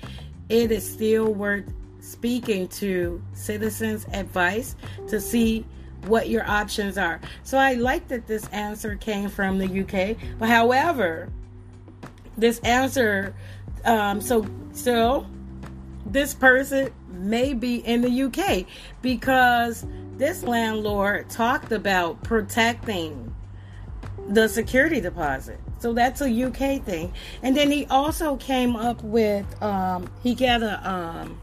it 0.47 0.71
is 0.71 0.89
still 0.89 1.33
worth 1.33 1.65
speaking 1.99 2.67
to 2.67 3.21
citizens' 3.33 4.05
advice 4.13 4.75
to 5.07 5.19
see 5.19 5.65
what 6.05 6.29
your 6.29 6.47
options 6.49 6.97
are. 6.97 7.19
So 7.43 7.57
I 7.57 7.73
like 7.73 8.07
that 8.09 8.27
this 8.27 8.47
answer 8.47 8.95
came 8.95 9.29
from 9.29 9.57
the 9.57 9.81
UK. 9.81 10.17
But 10.37 10.49
however, 10.49 11.29
this 12.37 12.59
answer, 12.59 13.33
um, 13.85 14.21
so 14.21 14.45
so 14.71 15.25
this 16.05 16.33
person 16.33 16.91
may 17.09 17.53
be 17.53 17.75
in 17.77 18.01
the 18.01 18.23
UK 18.23 18.65
because 19.01 19.85
this 20.17 20.43
landlord 20.43 21.29
talked 21.29 21.71
about 21.71 22.23
protecting 22.23 23.33
the 24.27 24.47
security 24.47 25.01
deposit. 25.01 25.59
So 25.79 25.93
that's 25.93 26.21
a 26.21 26.43
UK 26.43 26.83
thing. 26.83 27.13
And 27.41 27.55
then 27.55 27.71
he 27.71 27.85
also 27.87 28.35
came 28.35 28.75
up 28.75 29.01
with 29.01 29.45
um, 29.63 30.09
he 30.21 30.35
got 30.35 30.61
a 30.61 30.89
um, 30.89 31.39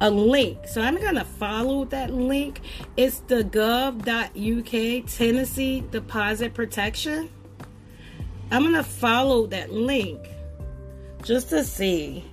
a 0.00 0.10
link. 0.10 0.66
So 0.66 0.80
I'm 0.82 0.96
going 0.96 1.14
to 1.14 1.24
follow 1.24 1.84
that 1.86 2.12
link. 2.12 2.60
It's 2.96 3.20
the 3.20 3.42
gov.uk 3.42 5.10
Tenancy 5.10 5.84
Deposit 5.90 6.54
Protection. 6.54 7.30
I'm 8.50 8.62
going 8.62 8.74
to 8.74 8.82
follow 8.82 9.46
that 9.46 9.72
link 9.72 10.20
just 11.22 11.48
to 11.50 11.64
see 11.64 12.24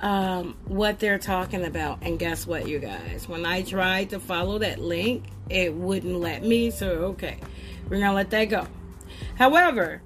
um, 0.00 0.56
what 0.66 0.98
they're 0.98 1.18
talking 1.18 1.64
about. 1.64 1.98
And 2.02 2.18
guess 2.18 2.46
what, 2.46 2.68
you 2.68 2.78
guys? 2.78 3.28
When 3.28 3.46
I 3.46 3.62
tried 3.62 4.10
to 4.10 4.20
follow 4.20 4.58
that 4.58 4.78
link, 4.78 5.24
it 5.48 5.72
wouldn't 5.74 6.16
let 6.16 6.42
me. 6.42 6.70
So, 6.70 6.88
okay, 6.88 7.38
we're 7.84 7.98
going 7.98 8.10
to 8.10 8.14
let 8.14 8.30
that 8.30 8.46
go. 8.46 8.66
However, 9.36 10.02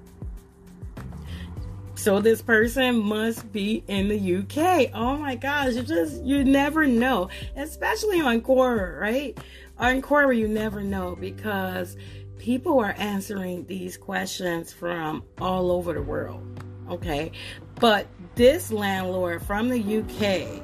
so 1.95 2.19
this 2.19 2.41
person 2.41 2.99
must 2.99 3.51
be 3.51 3.83
in 3.87 4.07
the 4.07 4.35
UK. 4.37 4.91
Oh 4.93 5.17
my 5.17 5.35
gosh, 5.35 5.75
you 5.75 5.83
just 5.83 6.23
you 6.23 6.43
never 6.43 6.87
know, 6.87 7.29
especially 7.55 8.19
on 8.19 8.41
Quora, 8.41 8.99
right? 8.99 9.37
On 9.77 10.01
Quora, 10.01 10.35
you 10.37 10.47
never 10.47 10.81
know 10.81 11.15
because 11.15 11.95
people 12.39 12.79
are 12.79 12.95
answering 12.97 13.65
these 13.67 13.95
questions 13.95 14.73
from 14.73 15.23
all 15.39 15.71
over 15.71 15.93
the 15.93 16.01
world. 16.01 16.43
Okay, 16.89 17.31
but 17.79 18.07
this 18.35 18.71
landlord 18.71 19.41
from 19.43 19.69
the 19.69 19.99
UK 19.99 20.61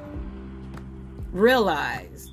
realized 1.32 2.32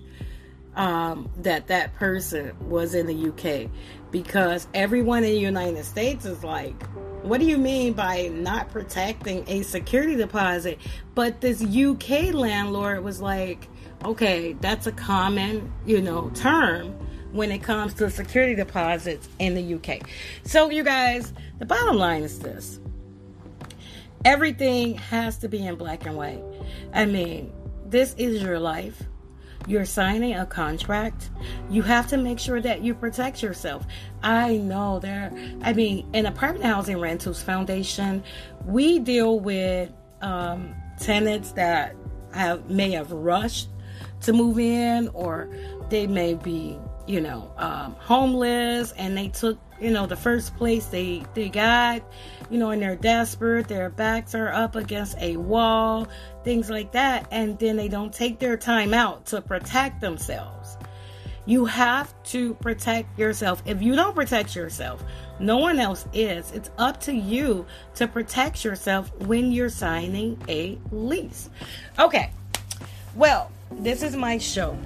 um, 0.75 1.29
that 1.37 1.67
that 1.67 1.95
person 1.95 2.55
was 2.69 2.93
in 2.93 3.07
the 3.07 3.29
UK 3.29 3.69
because 4.11 4.67
everyone 4.73 5.23
in 5.23 5.31
the 5.31 5.39
United 5.39 5.83
States 5.83 6.25
is 6.25 6.43
like, 6.43 6.81
what 7.23 7.39
do 7.39 7.45
you 7.45 7.57
mean 7.57 7.93
by 7.93 8.27
not 8.27 8.69
protecting 8.69 9.43
a 9.47 9.61
security 9.63 10.15
deposit? 10.15 10.79
But 11.15 11.41
this 11.41 11.61
UK 11.61 12.33
landlord 12.33 13.03
was 13.03 13.21
like, 13.21 13.67
okay, 14.05 14.53
that's 14.53 14.87
a 14.87 14.91
common, 14.91 15.71
you 15.85 16.01
know, 16.01 16.29
term 16.33 16.91
when 17.31 17.51
it 17.51 17.59
comes 17.59 17.93
to 17.95 18.09
security 18.09 18.55
deposits 18.55 19.27
in 19.39 19.55
the 19.55 19.75
UK. 19.75 20.07
So, 20.43 20.69
you 20.69 20.83
guys, 20.83 21.33
the 21.59 21.65
bottom 21.65 21.97
line 21.97 22.23
is 22.23 22.39
this 22.39 22.79
everything 24.25 24.95
has 24.95 25.37
to 25.37 25.47
be 25.47 25.65
in 25.65 25.75
black 25.75 26.05
and 26.05 26.15
white. 26.15 26.43
I 26.93 27.05
mean, 27.05 27.53
this 27.85 28.13
is 28.17 28.41
your 28.41 28.59
life 28.59 29.03
you're 29.67 29.85
signing 29.85 30.33
a 30.33 30.45
contract, 30.45 31.29
you 31.69 31.81
have 31.81 32.07
to 32.07 32.17
make 32.17 32.39
sure 32.39 32.61
that 32.61 32.81
you 32.81 32.95
protect 32.95 33.43
yourself. 33.43 33.85
I 34.23 34.57
know 34.57 34.99
there, 34.99 35.31
I 35.61 35.73
mean, 35.73 36.09
in 36.13 36.25
Apartment 36.25 36.65
Housing 36.65 36.99
Rentals 36.99 37.41
Foundation, 37.41 38.23
we 38.65 38.99
deal 38.99 39.39
with 39.39 39.91
um, 40.21 40.73
tenants 40.99 41.51
that 41.51 41.95
have 42.33 42.69
may 42.69 42.91
have 42.91 43.11
rushed 43.11 43.69
to 44.21 44.33
move 44.33 44.59
in 44.59 45.09
or 45.09 45.49
they 45.89 46.07
may 46.07 46.33
be 46.33 46.77
you 47.07 47.21
know 47.21 47.51
um, 47.57 47.95
homeless 47.99 48.91
and 48.93 49.17
they 49.17 49.29
took 49.29 49.57
you 49.79 49.91
know 49.91 50.05
the 50.05 50.15
first 50.15 50.55
place 50.57 50.87
they 50.87 51.23
they 51.33 51.49
got 51.49 52.01
you 52.49 52.57
know 52.57 52.71
and 52.71 52.81
they're 52.81 52.95
desperate 52.95 53.67
their 53.67 53.89
backs 53.89 54.35
are 54.35 54.49
up 54.49 54.75
against 54.75 55.17
a 55.19 55.37
wall 55.37 56.07
things 56.47 56.69
like 56.69 56.93
that, 56.93 57.27
and 57.29 57.59
then 57.59 57.75
they 57.75 57.89
don't 57.89 58.13
take 58.13 58.39
their 58.39 58.55
time 58.55 58.93
out 58.93 59.25
to 59.25 59.41
protect 59.41 59.99
themselves. 59.99 60.77
You 61.45 61.65
have 61.65 62.13
to 62.31 62.53
protect 62.53 63.19
yourself. 63.19 63.61
If 63.65 63.81
you 63.81 63.97
don't 63.97 64.15
protect 64.15 64.55
yourself, 64.55 65.03
no 65.39 65.57
one 65.57 65.77
else 65.77 66.05
is. 66.13 66.53
It's 66.53 66.71
up 66.77 67.01
to 67.01 67.13
you 67.13 67.65
to 67.95 68.07
protect 68.07 68.63
yourself 68.63 69.13
when 69.23 69.51
you're 69.51 69.67
signing 69.67 70.41
a 70.47 70.77
lease. 70.89 71.49
Okay, 71.99 72.31
well, 73.13 73.51
this 73.69 74.01
is 74.01 74.15
my 74.15 74.37
show. 74.37 74.77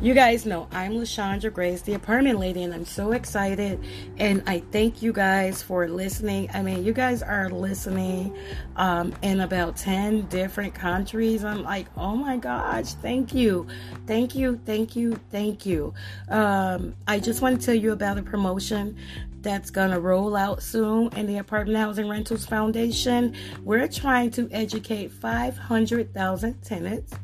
You 0.00 0.14
guys 0.14 0.46
know 0.46 0.68
I'm 0.70 0.92
Lashandra 0.92 1.52
Grace, 1.52 1.82
the 1.82 1.94
apartment 1.94 2.38
lady, 2.38 2.62
and 2.62 2.72
I'm 2.72 2.84
so 2.84 3.10
excited. 3.10 3.84
And 4.16 4.44
I 4.46 4.60
thank 4.70 5.02
you 5.02 5.12
guys 5.12 5.60
for 5.60 5.88
listening. 5.88 6.48
I 6.54 6.62
mean, 6.62 6.84
you 6.84 6.92
guys 6.92 7.20
are 7.20 7.50
listening 7.50 8.38
um, 8.76 9.12
in 9.22 9.40
about 9.40 9.76
10 9.76 10.26
different 10.28 10.72
countries. 10.72 11.42
I'm 11.42 11.64
like, 11.64 11.88
oh 11.96 12.14
my 12.14 12.36
gosh, 12.36 12.94
thank 12.94 13.34
you. 13.34 13.66
Thank 14.06 14.36
you, 14.36 14.60
thank 14.64 14.94
you, 14.94 15.18
thank 15.32 15.66
you. 15.66 15.92
Um, 16.28 16.94
I 17.08 17.18
just 17.18 17.42
want 17.42 17.58
to 17.58 17.66
tell 17.66 17.74
you 17.74 17.90
about 17.90 18.18
a 18.18 18.22
promotion 18.22 18.96
that's 19.42 19.70
going 19.70 19.90
to 19.90 19.98
roll 19.98 20.36
out 20.36 20.62
soon 20.62 21.12
in 21.16 21.26
the 21.26 21.38
Apartment 21.38 21.76
Housing 21.76 22.08
Rentals 22.08 22.46
Foundation. 22.46 23.34
We're 23.64 23.88
trying 23.88 24.30
to 24.32 24.48
educate 24.52 25.10
500,000 25.10 26.62
tenants 26.62 27.14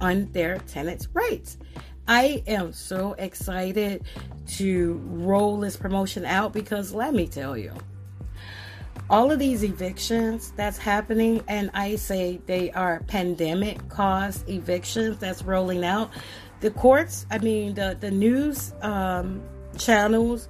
on 0.00 0.30
their 0.30 0.58
tenants' 0.58 1.08
rights. 1.12 1.58
I 2.06 2.42
am 2.46 2.72
so 2.72 3.14
excited 3.14 4.04
to 4.56 5.00
roll 5.06 5.58
this 5.60 5.76
promotion 5.76 6.24
out 6.24 6.52
because 6.52 6.92
let 6.92 7.14
me 7.14 7.26
tell 7.26 7.56
you, 7.56 7.72
all 9.08 9.30
of 9.30 9.38
these 9.38 9.62
evictions 9.62 10.52
that's 10.56 10.78
happening, 10.78 11.42
and 11.48 11.70
I 11.74 11.96
say 11.96 12.40
they 12.46 12.70
are 12.72 13.00
pandemic 13.06 13.88
caused 13.88 14.48
evictions 14.48 15.18
that's 15.18 15.42
rolling 15.42 15.84
out. 15.84 16.10
The 16.60 16.70
courts, 16.70 17.26
I 17.30 17.38
mean, 17.38 17.74
the, 17.74 17.96
the 17.98 18.10
news 18.10 18.72
um, 18.82 19.42
channels, 19.78 20.48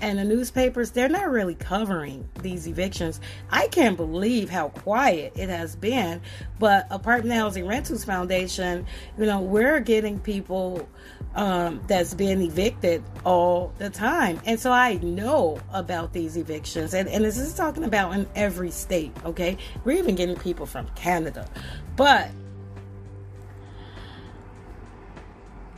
and 0.00 0.18
the 0.18 0.24
newspapers 0.24 0.90
they're 0.90 1.08
not 1.08 1.30
really 1.30 1.54
covering 1.54 2.28
these 2.40 2.66
evictions. 2.66 3.20
I 3.50 3.68
can't 3.68 3.96
believe 3.96 4.50
how 4.50 4.70
quiet 4.70 5.32
it 5.36 5.48
has 5.48 5.76
been. 5.76 6.20
But 6.58 6.86
apartment 6.90 7.34
housing 7.34 7.66
rentals 7.66 8.04
foundation 8.04 8.86
you 9.18 9.26
know 9.26 9.40
we're 9.40 9.80
getting 9.80 10.18
people 10.18 10.88
um, 11.34 11.80
that's 11.86 12.14
being 12.14 12.40
evicted 12.42 13.02
all 13.24 13.72
the 13.78 13.90
time. 13.90 14.40
And 14.44 14.58
so 14.58 14.72
i 14.72 14.94
know 14.94 15.60
about 15.72 16.12
these 16.12 16.36
evictions. 16.36 16.94
And, 16.94 17.08
and 17.08 17.24
this 17.24 17.38
is 17.38 17.54
talking 17.54 17.84
about 17.84 18.14
in 18.14 18.26
every 18.34 18.70
state 18.70 19.12
okay? 19.24 19.56
We're 19.84 19.98
even 19.98 20.14
getting 20.14 20.36
people 20.36 20.66
from 20.66 20.88
canada. 20.94 21.48
But 21.96 22.30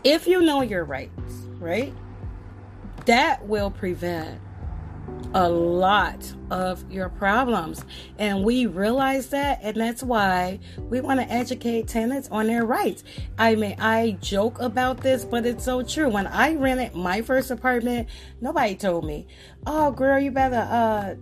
if 0.05 0.27
you 0.27 0.42
know 0.42 0.61
your 0.61 0.85
rights 0.85 1.11
right 1.59 1.94
that 3.06 3.46
will 3.46 3.70
prevent 3.70 4.40
a 5.34 5.48
lot 5.48 6.32
of 6.50 6.90
your 6.90 7.08
problems. 7.08 7.84
And 8.18 8.44
we 8.44 8.66
realize 8.66 9.28
that, 9.30 9.58
and 9.62 9.76
that's 9.76 10.02
why 10.02 10.60
we 10.78 11.00
want 11.00 11.20
to 11.20 11.30
educate 11.30 11.88
tenants 11.88 12.28
on 12.30 12.46
their 12.46 12.64
rights. 12.64 13.02
I 13.36 13.56
mean, 13.56 13.76
I 13.80 14.16
joke 14.20 14.60
about 14.60 15.00
this, 15.00 15.24
but 15.24 15.44
it's 15.44 15.64
so 15.64 15.82
true. 15.82 16.08
When 16.08 16.26
I 16.28 16.54
rented 16.54 16.94
my 16.94 17.20
first 17.20 17.50
apartment, 17.50 18.08
nobody 18.40 18.76
told 18.76 19.04
me, 19.04 19.26
oh, 19.66 19.90
girl, 19.90 20.20
you 20.20 20.30
better, 20.30 20.68
uh, 20.70 21.14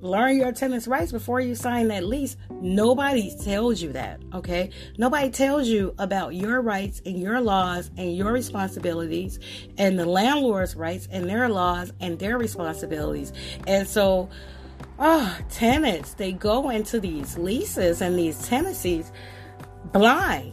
learn 0.00 0.36
your 0.36 0.52
tenants' 0.52 0.86
rights 0.86 1.12
before 1.12 1.40
you 1.40 1.54
sign 1.54 1.88
that 1.88 2.04
lease. 2.04 2.36
Nobody 2.50 3.34
tells 3.42 3.80
you 3.80 3.92
that, 3.92 4.20
okay? 4.34 4.70
Nobody 4.98 5.30
tells 5.30 5.68
you 5.68 5.94
about 5.98 6.34
your 6.34 6.60
rights 6.60 7.00
and 7.06 7.18
your 7.18 7.40
laws 7.40 7.90
and 7.96 8.16
your 8.16 8.32
responsibilities 8.32 9.38
and 9.78 9.98
the 9.98 10.06
landlord's 10.06 10.76
rights 10.76 11.08
and 11.10 11.28
their 11.28 11.48
laws 11.48 11.92
and 12.00 12.18
their 12.18 12.38
responsibilities. 12.38 13.32
And 13.66 13.88
so, 13.88 14.28
oh, 14.98 15.38
tenants, 15.50 16.14
they 16.14 16.32
go 16.32 16.70
into 16.70 17.00
these 17.00 17.38
leases 17.38 18.00
and 18.00 18.18
these 18.18 18.46
tenancies 18.46 19.10
blind. 19.92 20.52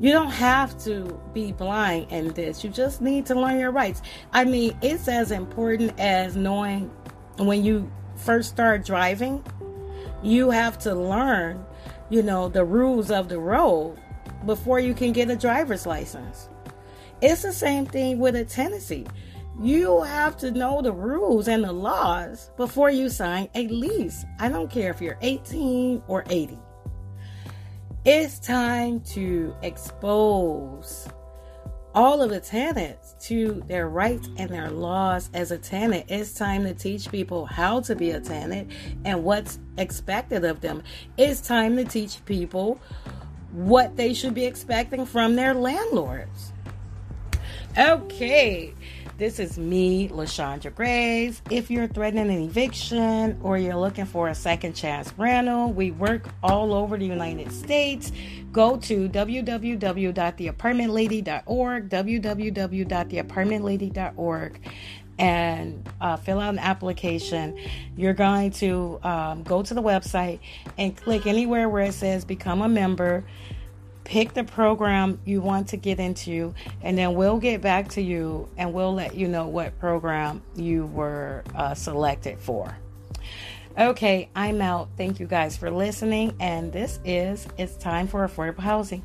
You 0.00 0.10
don't 0.10 0.32
have 0.32 0.76
to 0.82 1.20
be 1.32 1.52
blind 1.52 2.10
in 2.10 2.32
this. 2.32 2.64
You 2.64 2.70
just 2.70 3.00
need 3.00 3.24
to 3.26 3.36
learn 3.36 3.60
your 3.60 3.70
rights. 3.70 4.02
I 4.32 4.44
mean, 4.44 4.76
it's 4.82 5.06
as 5.06 5.30
important 5.30 5.92
as 6.00 6.34
knowing 6.34 6.90
when 7.38 7.64
you 7.64 7.90
first 8.16 8.50
start 8.50 8.84
driving, 8.84 9.44
you 10.22 10.50
have 10.50 10.78
to 10.80 10.94
learn, 10.94 11.64
you 12.10 12.22
know, 12.22 12.48
the 12.48 12.64
rules 12.64 13.10
of 13.10 13.28
the 13.28 13.38
road 13.38 13.98
before 14.46 14.78
you 14.78 14.94
can 14.94 15.12
get 15.12 15.30
a 15.30 15.36
driver's 15.36 15.86
license. 15.86 16.48
It's 17.20 17.42
the 17.42 17.52
same 17.52 17.86
thing 17.86 18.18
with 18.18 18.36
a 18.36 18.44
tenancy. 18.44 19.06
You 19.60 20.02
have 20.02 20.36
to 20.38 20.50
know 20.50 20.82
the 20.82 20.92
rules 20.92 21.46
and 21.46 21.62
the 21.62 21.72
laws 21.72 22.50
before 22.56 22.90
you 22.90 23.08
sign 23.08 23.48
a 23.54 23.68
lease. 23.68 24.24
I 24.38 24.48
don't 24.48 24.70
care 24.70 24.90
if 24.90 25.00
you're 25.00 25.18
18 25.20 26.02
or 26.08 26.24
80. 26.28 26.58
It's 28.04 28.40
time 28.40 29.00
to 29.12 29.54
expose 29.62 31.08
all 31.94 32.22
of 32.22 32.30
the 32.30 32.40
tenants 32.40 33.14
to 33.20 33.62
their 33.66 33.88
rights 33.88 34.28
and 34.36 34.50
their 34.50 34.70
laws 34.70 35.30
as 35.34 35.50
a 35.50 35.58
tenant. 35.58 36.06
It's 36.08 36.34
time 36.34 36.64
to 36.64 36.74
teach 36.74 37.10
people 37.10 37.46
how 37.46 37.80
to 37.80 37.94
be 37.94 38.10
a 38.10 38.20
tenant 38.20 38.70
and 39.04 39.24
what's 39.24 39.58
expected 39.76 40.44
of 40.44 40.60
them. 40.60 40.82
It's 41.16 41.40
time 41.40 41.76
to 41.76 41.84
teach 41.84 42.24
people 42.24 42.80
what 43.52 43.96
they 43.96 44.14
should 44.14 44.34
be 44.34 44.46
expecting 44.46 45.04
from 45.04 45.36
their 45.36 45.54
landlords. 45.54 46.52
Okay, 47.78 48.74
this 49.18 49.38
is 49.38 49.58
me, 49.58 50.08
LaShondra 50.08 50.74
Graves. 50.74 51.42
If 51.50 51.70
you're 51.70 51.86
threatening 51.86 52.30
an 52.30 52.42
eviction 52.42 53.38
or 53.42 53.58
you're 53.58 53.76
looking 53.76 54.06
for 54.06 54.28
a 54.28 54.34
second 54.34 54.72
chance 54.74 55.12
rental, 55.16 55.72
we 55.72 55.90
work 55.90 56.28
all 56.42 56.72
over 56.74 56.96
the 56.96 57.06
United 57.06 57.52
States. 57.52 58.10
Go 58.52 58.76
to 58.78 59.08
www.theapartmentlady.org, 59.08 61.88
www.theapartmentlady.org, 61.88 64.60
and 65.18 65.88
uh, 66.00 66.16
fill 66.16 66.40
out 66.40 66.54
an 66.54 66.58
application. 66.58 67.58
You're 67.96 68.14
going 68.14 68.50
to 68.52 68.98
um, 69.02 69.42
go 69.42 69.62
to 69.62 69.74
the 69.74 69.82
website 69.82 70.38
and 70.78 70.96
click 70.96 71.26
anywhere 71.26 71.68
where 71.68 71.84
it 71.84 71.92
says 71.94 72.24
become 72.24 72.62
a 72.62 72.68
member 72.68 73.24
pick 74.04 74.34
the 74.34 74.44
program 74.44 75.20
you 75.24 75.40
want 75.40 75.68
to 75.68 75.76
get 75.76 75.98
into, 75.98 76.54
and 76.82 76.96
then 76.96 77.14
we'll 77.14 77.38
get 77.38 77.60
back 77.60 77.88
to 77.90 78.02
you 78.02 78.48
and 78.56 78.72
we'll 78.72 78.94
let 78.94 79.14
you 79.14 79.28
know 79.28 79.46
what 79.46 79.78
program 79.78 80.42
you 80.56 80.86
were 80.86 81.44
uh, 81.54 81.74
selected 81.74 82.38
for. 82.38 82.76
Okay, 83.78 84.28
I'm 84.36 84.60
out. 84.60 84.90
Thank 84.98 85.18
you 85.18 85.26
guys 85.26 85.56
for 85.56 85.70
listening, 85.70 86.36
and 86.40 86.72
this 86.72 87.00
is 87.04 87.48
It's 87.56 87.74
Time 87.76 88.06
for 88.06 88.26
Affordable 88.28 88.60
Housing. 88.60 89.02